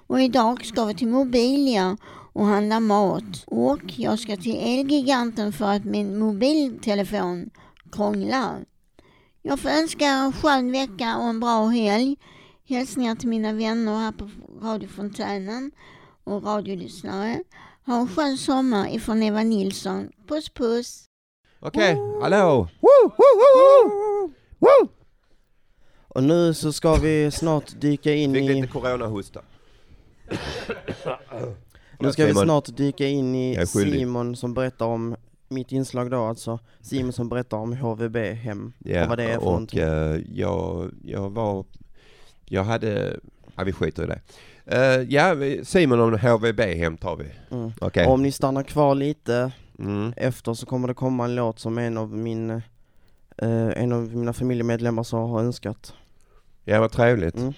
Och 0.08 0.22
idag 0.22 0.66
ska 0.66 0.86
vi 0.86 0.94
till 0.94 1.08
Mobilia 1.08 1.98
och 2.34 2.46
handla 2.46 2.80
mat. 2.80 3.44
Och 3.46 3.82
jag 3.86 4.20
ska 4.20 4.36
till 4.38 4.80
Elgiganten 4.80 5.54
för 5.54 5.66
att 5.66 5.86
min 5.86 6.20
mobiltelefon 6.20 7.50
krånglar. 7.92 8.66
Jag 9.42 9.60
får 9.60 9.70
önska 9.70 10.06
en 10.06 10.34
skön 10.34 10.72
vecka 10.72 11.18
och 11.18 11.24
en 11.24 11.40
bra 11.40 11.68
helg. 11.68 12.18
Hälsningar 12.70 13.16
till 13.16 13.30
mina 13.30 13.54
vänner 13.54 13.98
här 13.98 14.12
på 14.12 14.30
radiofontänen 14.62 15.72
och 16.24 16.44
radiolyssnare. 16.44 17.44
Ha 17.86 18.00
en 18.00 18.08
skön 18.08 18.38
sommar 18.38 18.96
ifrån 18.96 19.24
Eva 19.24 19.44
Nilsson. 19.44 20.10
Puss 20.28 20.50
puss! 20.50 21.06
Okej, 21.60 21.98
hallå! 22.22 22.68
Woo, 22.80 23.04
woo, 23.04 23.38
woo, 23.38 23.90
woo! 23.90 24.34
Woo! 24.60 24.90
Och 26.08 26.24
nu 26.24 26.54
så 26.54 26.74
ska 26.74 26.96
vi 26.96 27.32
snart 27.32 27.82
dyka 27.82 28.14
in 28.14 28.34
Fick 28.34 28.44
i... 28.44 28.54
lite 28.54 28.68
coronahosta. 28.68 29.42
Nu 32.02 32.12
ska 32.12 32.26
vi 32.26 32.34
snart 32.34 32.78
dyka 32.78 33.08
in 33.08 33.36
i. 33.36 33.66
Simon 33.68 34.36
som 34.36 34.54
berättar 34.54 34.86
om 34.86 35.16
mitt 35.48 35.72
inslag 35.72 36.12
då 36.12 36.24
alltså. 36.24 36.60
Simon 36.82 37.14
som 37.14 37.30
berättar 37.30 37.58
om 37.58 37.74
HVB 37.74 38.18
hem 38.18 38.74
Ja, 38.80 39.04
och 39.04 39.10
vad 39.10 39.18
det 39.18 39.24
är 39.24 39.30
för 39.34 39.38
och 39.38 39.46
någonting. 39.46 39.80
eh, 39.80 40.20
jag, 40.34 40.92
jag 41.04 41.30
var, 41.30 41.66
jag 42.46 42.64
hade, 42.64 43.20
ja 43.56 43.64
vi 43.64 43.72
skiter 43.72 44.04
i 44.04 44.08
det. 44.08 44.20
Eh, 44.66 45.02
ja, 45.10 45.36
Simon 45.64 46.00
om 46.00 46.20
HVB-hem 46.20 46.98
tar 46.98 47.16
vi. 47.16 47.26
Mm. 47.56 47.72
Okej. 47.82 48.08
Om 48.08 48.24
ni 48.24 48.32
stannar 48.32 48.64
kvar 48.64 48.96
lite 48.96 49.52
Mm. 49.80 50.14
efter 50.18 50.54
så 50.54 50.66
kommer 50.66 50.88
det 50.88 50.94
komma 50.94 51.26
en 51.26 51.36
låt 51.36 51.60
som 51.60 51.78
en 51.78 51.98
av 51.98 52.18
min 52.18 52.50
eh, 52.50 53.68
en 53.76 53.92
av 53.92 54.16
mina 54.16 54.34
familjemedlemmar 54.34 55.04
så 55.04 55.18
har 55.18 55.40
önskat. 55.40 55.94
Ja, 56.66 56.80
vad 56.80 56.92
trevligt. 56.92 57.36
Mm. 57.36 57.54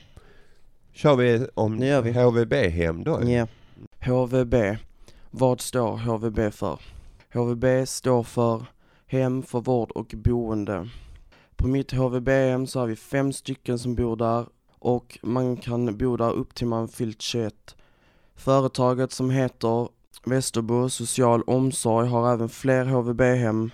Kör 0.93 1.15
vi 1.15 1.47
om. 1.53 1.81
HVB-hem 2.15 3.03
då? 3.03 3.29
Ja. 3.29 3.47
HVB. 4.05 4.55
Vad 5.31 5.61
står 5.61 5.97
HVB 5.97 6.53
för? 6.53 6.79
HVB 7.33 7.87
står 7.87 8.23
för 8.23 8.65
Hem 9.07 9.43
för 9.43 9.61
vård 9.61 9.91
och 9.91 10.13
boende. 10.17 10.89
På 11.55 11.67
mitt 11.67 11.91
HVB-hem 11.91 12.67
så 12.67 12.79
har 12.79 12.87
vi 12.87 12.95
fem 12.95 13.33
stycken 13.33 13.79
som 13.79 13.95
bor 13.95 14.15
där 14.15 14.45
och 14.79 15.19
man 15.21 15.57
kan 15.57 15.97
bo 15.97 16.17
där 16.17 16.31
upp 16.31 16.55
till 16.55 16.67
man 16.67 16.87
fyllt 16.87 17.21
21. 17.21 17.75
Företaget 18.35 19.11
som 19.11 19.29
heter 19.29 19.87
Västerbo 20.25 20.89
social 20.89 21.41
omsorg 21.41 22.07
har 22.07 22.33
även 22.33 22.49
fler 22.49 22.85
HVB-hem 22.85 23.71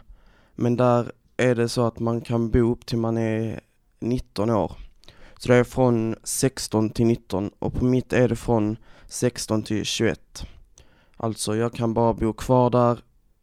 men 0.56 0.78
där 0.78 1.12
är 1.38 1.56
det 1.56 1.70
så 1.70 1.86
att 1.86 2.00
man 2.00 2.22
kan 2.22 2.50
bo 2.50 2.72
upp 2.72 2.86
till 2.86 2.98
man 2.98 3.18
är 3.18 3.60
19 4.00 4.50
år. 4.50 4.72
Så 5.38 5.48
det 5.52 5.56
är 5.56 5.64
från 5.64 6.16
16 6.24 6.90
till 6.90 7.06
19 7.06 7.52
och 7.60 7.74
på 7.74 7.86
mitt 7.86 8.14
är 8.14 8.30
det 8.30 8.36
från 8.36 8.78
16 9.10 9.64
till 9.64 9.86
21. 9.86 10.46
Alltså 11.18 11.56
jag 11.56 11.74
kan 11.74 11.94
bara 11.94 12.14
bo 12.14 12.34
kvar 12.34 12.70
där 12.70 13.00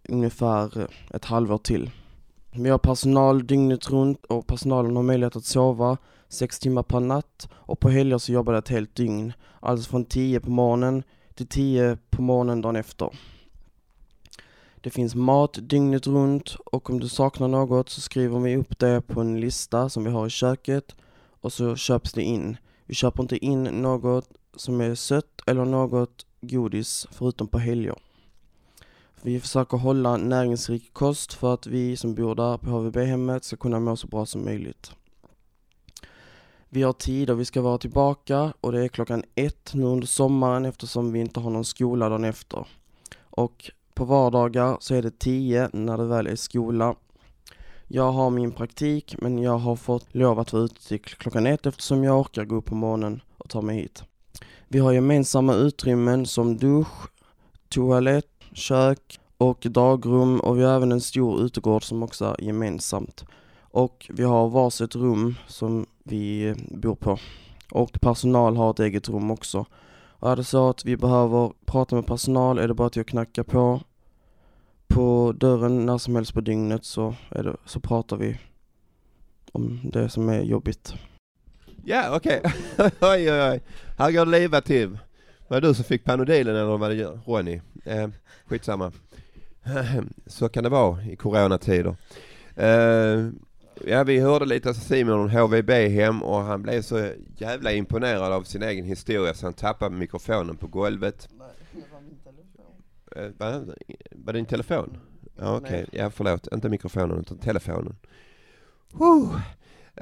ungefär 0.09 0.89
ett 1.11 1.25
halvår 1.25 1.59
till. 1.59 1.91
Vi 2.53 2.71
har 2.71 2.79
personal 2.79 3.47
dygnet 3.47 3.91
runt 3.91 4.25
och 4.25 4.47
personalen 4.47 4.97
har 4.97 5.03
möjlighet 5.03 5.37
att 5.37 5.45
sova 5.45 5.97
sex 6.29 6.59
timmar 6.59 6.83
per 6.83 7.01
natt 7.01 7.49
och 7.53 7.81
på 7.81 7.91
helger 7.91 8.19
så 8.19 8.33
jobbar 8.33 8.53
det 8.53 8.59
ett 8.59 8.69
helt 8.69 8.95
dygn. 8.95 9.33
Alltså 9.61 9.91
från 9.91 10.05
10 10.05 10.41
på 10.41 10.51
morgonen 10.51 11.03
till 11.35 11.47
10 11.47 11.99
på 12.11 12.23
morgonen 12.23 12.61
dagen 12.61 12.77
efter. 12.77 13.11
Det 14.81 14.91
finns 14.91 15.15
mat 15.15 15.59
dygnet 15.63 16.07
runt 16.07 16.57
och 16.67 16.91
om 16.91 17.01
du 17.01 17.09
saknar 17.09 17.49
något 17.49 17.89
så 17.89 18.01
skriver 18.01 18.39
vi 18.39 18.57
upp 18.57 18.79
det 18.79 19.01
på 19.07 19.21
en 19.21 19.41
lista 19.41 19.89
som 19.89 20.05
vi 20.05 20.11
har 20.11 20.27
i 20.27 20.31
köket 20.31 20.97
och 21.41 21.53
så 21.53 21.77
köps 21.77 22.13
det 22.13 22.23
in. 22.23 22.57
Vi 22.85 22.95
köper 22.95 23.23
inte 23.23 23.45
in 23.45 23.63
något 23.63 24.29
som 24.57 24.81
är 24.81 24.95
sött 24.95 25.43
eller 25.47 25.65
något 25.65 26.27
godis 26.41 27.07
förutom 27.11 27.49
på 27.49 27.59
helger. 27.59 27.97
Vi 29.23 29.41
försöker 29.41 29.77
hålla 29.77 30.17
näringsrik 30.17 30.93
kost 30.93 31.33
för 31.33 31.55
att 31.55 31.67
vi 31.67 31.97
som 31.97 32.15
bor 32.15 32.35
där 32.35 32.59
på 32.59 32.71
HVB-hemmet 32.71 33.45
ska 33.45 33.57
kunna 33.57 33.81
må 33.81 33.97
så 33.97 34.07
bra 34.07 34.27
som 34.27 34.45
möjligt. 34.45 34.93
Vi 36.69 36.83
har 36.83 36.93
tid 36.93 37.31
och 37.31 37.41
vi 37.41 37.45
ska 37.45 37.63
vara 37.63 37.79
tillbaka 37.79 38.53
och 38.61 38.73
det 38.73 38.85
är 38.85 38.89
klockan 38.89 39.23
ett 39.35 39.75
nu 39.75 39.85
under 39.85 40.07
sommaren 40.07 40.65
eftersom 40.65 41.13
vi 41.13 41.21
inte 41.21 41.41
har 41.41 41.51
någon 41.51 41.65
skola 41.65 42.09
dagen 42.09 42.25
efter. 42.25 42.67
Och 43.21 43.71
på 43.95 44.05
vardagar 44.05 44.77
så 44.81 44.95
är 44.95 45.03
det 45.03 45.19
tio 45.19 45.71
när 45.73 45.99
det 45.99 46.07
väl 46.07 46.27
är 46.27 46.37
skola. 46.37 46.95
Jag 47.89 48.13
har 48.13 48.31
min 48.31 48.53
praktik 48.53 49.17
men 49.19 49.39
jag 49.39 49.59
har 49.59 49.77
fått 49.77 50.15
lov 50.15 50.39
att 50.39 50.53
vara 50.53 50.63
ute 50.63 50.89
till 50.89 51.01
klockan 51.01 51.47
ett 51.47 51.67
eftersom 51.67 52.05
jag 52.05 52.21
orkar 52.21 52.45
gå 52.45 52.57
upp 52.57 52.67
på 52.67 52.75
morgonen 52.75 53.23
och 53.39 53.51
ta 53.51 53.63
mig 53.63 53.77
hit. 53.77 54.05
Vi 54.69 54.79
har 54.79 54.93
gemensamma 54.93 55.55
utrymmen 55.55 56.27
som 56.27 56.57
dusch, 56.57 57.11
toalett, 57.69 58.31
kök 58.53 59.21
och 59.39 59.67
dagrum 59.71 60.41
och 60.41 60.59
vi 60.59 60.63
har 60.63 60.77
även 60.77 60.93
en 60.93 61.01
stor 61.01 61.41
utegård 61.41 61.85
som 61.85 62.03
också 62.03 62.25
är 62.25 62.45
gemensamt. 62.45 63.25
Och 63.61 64.11
vi 64.11 64.23
har 64.23 64.49
varsitt 64.49 64.97
rum 64.97 65.35
som 65.47 65.87
vi 66.03 66.49
eh, 66.49 66.57
bor 66.71 66.95
på. 66.95 67.19
Och 67.71 68.01
personal 68.01 68.57
har 68.57 68.71
ett 68.71 68.81
eget 68.81 69.09
rum 69.09 69.31
också. 69.31 69.67
Och 70.19 70.31
är 70.31 70.37
det 70.37 70.45
så 70.45 70.71
att 70.71 70.85
vi 70.85 70.97
behöver 70.97 71.53
prata 71.65 71.97
med 71.97 72.07
personal 72.07 72.59
är 72.59 72.69
det 72.69 72.75
bara 72.75 72.87
att 72.87 72.97
jag 72.97 73.07
knackar 73.07 73.43
på 73.43 73.81
på 74.89 75.35
dörren 75.37 75.87
när 75.87 75.99
som 75.99 76.17
helst 76.17 76.35
på 76.35 76.41
dygnet 76.41 76.85
så, 76.85 77.15
är 77.31 77.43
det, 77.43 77.57
så 77.65 77.81
pratar 77.81 78.17
vi 78.17 78.39
om 79.53 79.81
det 79.85 80.09
som 80.09 80.29
är 80.29 80.43
jobbigt. 80.43 80.95
Ja, 81.85 82.17
okej. 82.17 82.43
oj, 83.01 83.33
oj, 83.33 83.43
oj. 83.51 83.61
Här 83.99 84.13
går 84.13 84.25
det 84.25 84.31
livat 84.31 84.65
till. 84.65 84.99
Var 85.49 85.61
det 85.61 85.69
du 85.69 85.75
som 85.75 85.85
fick 85.85 86.05
Panodilen 86.05 86.57
eller 86.57 86.77
var 86.77 86.91
det 86.91 87.05
Ronny? 87.05 87.61
Eh, 87.85 88.09
skitsamma. 88.47 88.93
Så 90.27 90.49
kan 90.49 90.65
det 90.65 90.71
vara 90.71 91.03
i 91.03 91.17
coronatider. 91.17 91.97
Eh, 92.57 93.29
ja, 93.87 94.05
vi 94.05 94.21
hörde 94.21 94.45
lite 94.45 94.75
Simon 94.75 95.21
om 95.21 95.31
HVB-hem 95.31 96.23
och 96.23 96.39
han 96.41 96.63
blev 96.63 96.83
så 96.83 97.11
jävla 97.37 97.73
imponerad 97.73 98.33
av 98.33 98.43
sin 98.43 98.63
egen 98.63 98.85
historia 98.85 99.35
så 99.35 99.47
han 99.47 99.55
tappade 99.55 99.97
mikrofonen 99.97 100.57
på 100.57 100.67
golvet. 100.67 101.29
Eh, 103.17 103.29
va? 103.39 103.65
Var 104.11 104.33
det 104.33 104.39
din 104.39 104.47
telefon? 104.47 104.99
Ja, 105.37 105.57
okej. 105.57 105.71
Nej. 105.71 106.01
Ja, 106.03 106.11
förlåt. 106.11 106.49
Inte 106.53 106.69
mikrofonen 106.69 107.21
utan 107.21 107.39
telefonen. 107.39 107.97
Whew. 108.93 109.41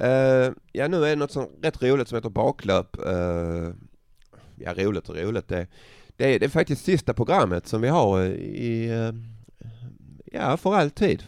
Uh, 0.00 0.52
ja, 0.72 0.88
nu 0.88 1.04
är 1.04 1.08
det 1.08 1.16
något 1.16 1.32
som 1.32 1.48
rätt 1.62 1.82
roligt 1.82 2.08
som 2.08 2.16
heter 2.16 2.30
baklöp. 2.30 2.96
Uh, 3.06 3.70
ja, 4.56 4.74
roligt 4.74 5.08
och 5.08 5.16
roligt. 5.16 5.48
Det, 5.48 5.66
det, 6.16 6.34
är, 6.34 6.38
det 6.38 6.46
är 6.46 6.50
faktiskt 6.50 6.84
sista 6.84 7.14
programmet 7.14 7.66
som 7.66 7.80
vi 7.80 7.88
har 7.88 8.22
i, 8.22 8.90
uh, 8.90 9.14
ja, 10.24 10.56
för 10.56 10.74
alltid. 10.74 11.22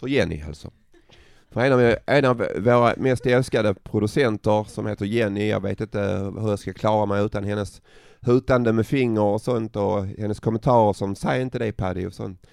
För 0.00 0.08
Jenny 0.08 0.42
alltså. 0.46 0.70
För 1.50 1.60
en 1.60 1.72
av, 1.72 1.96
en 2.06 2.24
av 2.24 2.46
våra 2.56 2.94
mest 2.96 3.26
älskade 3.26 3.74
producenter 3.74 4.64
som 4.64 4.86
heter 4.86 5.04
Jenny, 5.04 5.48
jag 5.48 5.62
vet 5.62 5.80
inte 5.80 6.00
hur 6.40 6.50
jag 6.50 6.58
ska 6.58 6.72
klara 6.72 7.06
mig 7.06 7.24
utan 7.24 7.44
hennes 7.44 7.82
hutande 8.20 8.72
med 8.72 8.86
finger 8.86 9.22
och 9.22 9.40
sånt 9.40 9.76
och 9.76 10.06
hennes 10.06 10.40
kommentarer 10.40 10.92
som 10.92 11.14
säg 11.14 11.42
inte 11.42 11.58
det 11.58 11.72
Paddy 11.72 12.06
och 12.06 12.14
sånt. 12.14 12.46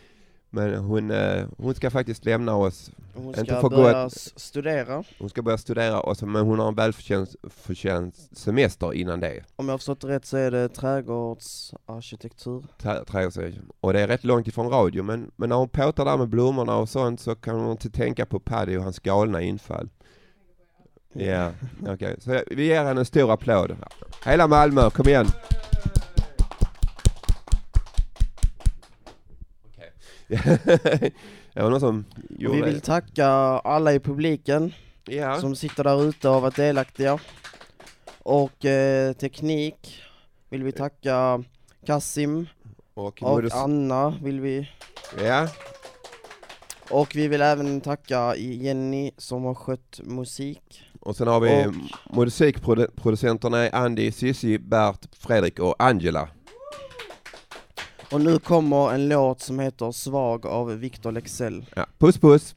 Men 0.51 0.75
hon, 0.75 1.11
eh, 1.11 1.45
hon 1.57 1.75
ska 1.75 1.89
faktiskt 1.89 2.25
lämna 2.25 2.55
oss. 2.55 2.91
Hon 3.13 3.27
Inte 3.27 3.45
ska 3.45 3.61
för 3.61 3.69
börja 3.69 4.03
gott. 4.03 4.13
studera. 4.35 5.03
Hon 5.19 5.29
ska 5.29 5.41
börja 5.41 5.57
studera, 5.57 5.99
och 5.99 6.17
så, 6.17 6.25
men 6.25 6.41
hon 6.45 6.59
har 6.59 6.67
en 6.67 6.75
välförtjänt 6.75 7.35
förtjänt 7.49 8.15
semester 8.31 8.93
innan 8.93 9.19
det. 9.19 9.43
Om 9.55 9.65
jag 9.65 9.73
har 9.73 9.77
förstått 9.77 10.03
rätt 10.03 10.25
så 10.25 10.37
är 10.37 10.51
det 10.51 10.69
trädgårdsarkitektur. 10.69 12.63
Trä- 12.81 13.03
trädgårdsserien. 13.05 13.69
Och 13.81 13.93
det 13.93 13.99
är 14.01 14.07
rätt 14.07 14.23
långt 14.23 14.47
ifrån 14.47 14.69
radio, 14.69 15.03
men, 15.03 15.31
men 15.35 15.49
när 15.49 15.55
hon 15.55 15.69
påtar 15.69 16.05
där 16.05 16.17
med 16.17 16.29
blommorna 16.29 16.75
och 16.77 16.89
sånt 16.89 17.19
så 17.19 17.35
kan 17.35 17.59
hon 17.59 17.71
inte 17.71 17.89
tänka 17.89 18.25
på 18.25 18.39
Paddy 18.39 18.77
och 18.77 18.83
hans 18.83 18.99
galna 18.99 19.41
infall. 19.41 19.89
Ja, 21.13 21.51
okej. 21.87 22.15
Så 22.19 22.41
vi 22.47 22.65
ger 22.65 22.83
henne 22.85 22.99
en 23.01 23.05
stor 23.05 23.31
applåd. 23.33 23.75
Hela 24.25 24.47
Malmö, 24.47 24.89
kom 24.89 25.07
igen! 25.07 25.27
Det 30.29 31.61
var 31.61 31.69
någon 31.69 31.79
som 31.79 32.05
gjorde 32.29 32.55
vi 32.55 32.61
vill 32.61 32.81
tacka 32.81 33.27
alla 33.63 33.93
i 33.93 33.99
publiken 33.99 34.73
Ja. 35.05 35.39
som 35.41 35.55
sitter 35.55 35.83
där 35.83 36.03
ute 36.09 36.27
och 36.27 36.33
har 36.33 36.41
varit 36.41 36.55
delaktiga. 36.55 37.19
Och 38.19 38.65
eh, 38.65 39.13
teknik 39.13 40.01
vill 40.49 40.63
vi 40.63 40.71
tacka 40.71 41.43
Kassim 41.85 42.47
och, 42.93 43.23
och 43.23 43.43
Anna 43.53 44.09
vill 44.21 44.39
vi. 44.39 44.69
Ja. 45.23 45.47
Och 46.89 47.15
vi 47.15 47.27
vill 47.27 47.41
även 47.41 47.81
tacka 47.81 48.35
Jenny 48.35 49.11
som 49.17 49.43
har 49.43 49.53
skött 49.55 49.99
musik. 50.03 50.81
Och 51.01 51.15
sen 51.15 51.27
har 51.27 51.39
vi 51.39 51.65
Och- 51.67 52.17
musikproducenterna 52.17 53.69
Andy, 53.69 54.11
Sissi, 54.11 54.59
Bert, 54.59 55.05
Fredrik 55.11 55.59
och 55.59 55.75
Angela. 55.79 56.29
Och 58.11 58.21
nu 58.21 58.39
kommer 58.39 58.93
en 58.93 59.09
låt 59.09 59.41
som 59.41 59.59
heter 59.59 59.91
Svag 59.91 60.45
av 60.45 60.67
Victor 60.79 61.11
Lexell. 61.11 61.65
Ja. 61.75 61.85
Puss 61.97 62.17
puss! 62.17 62.55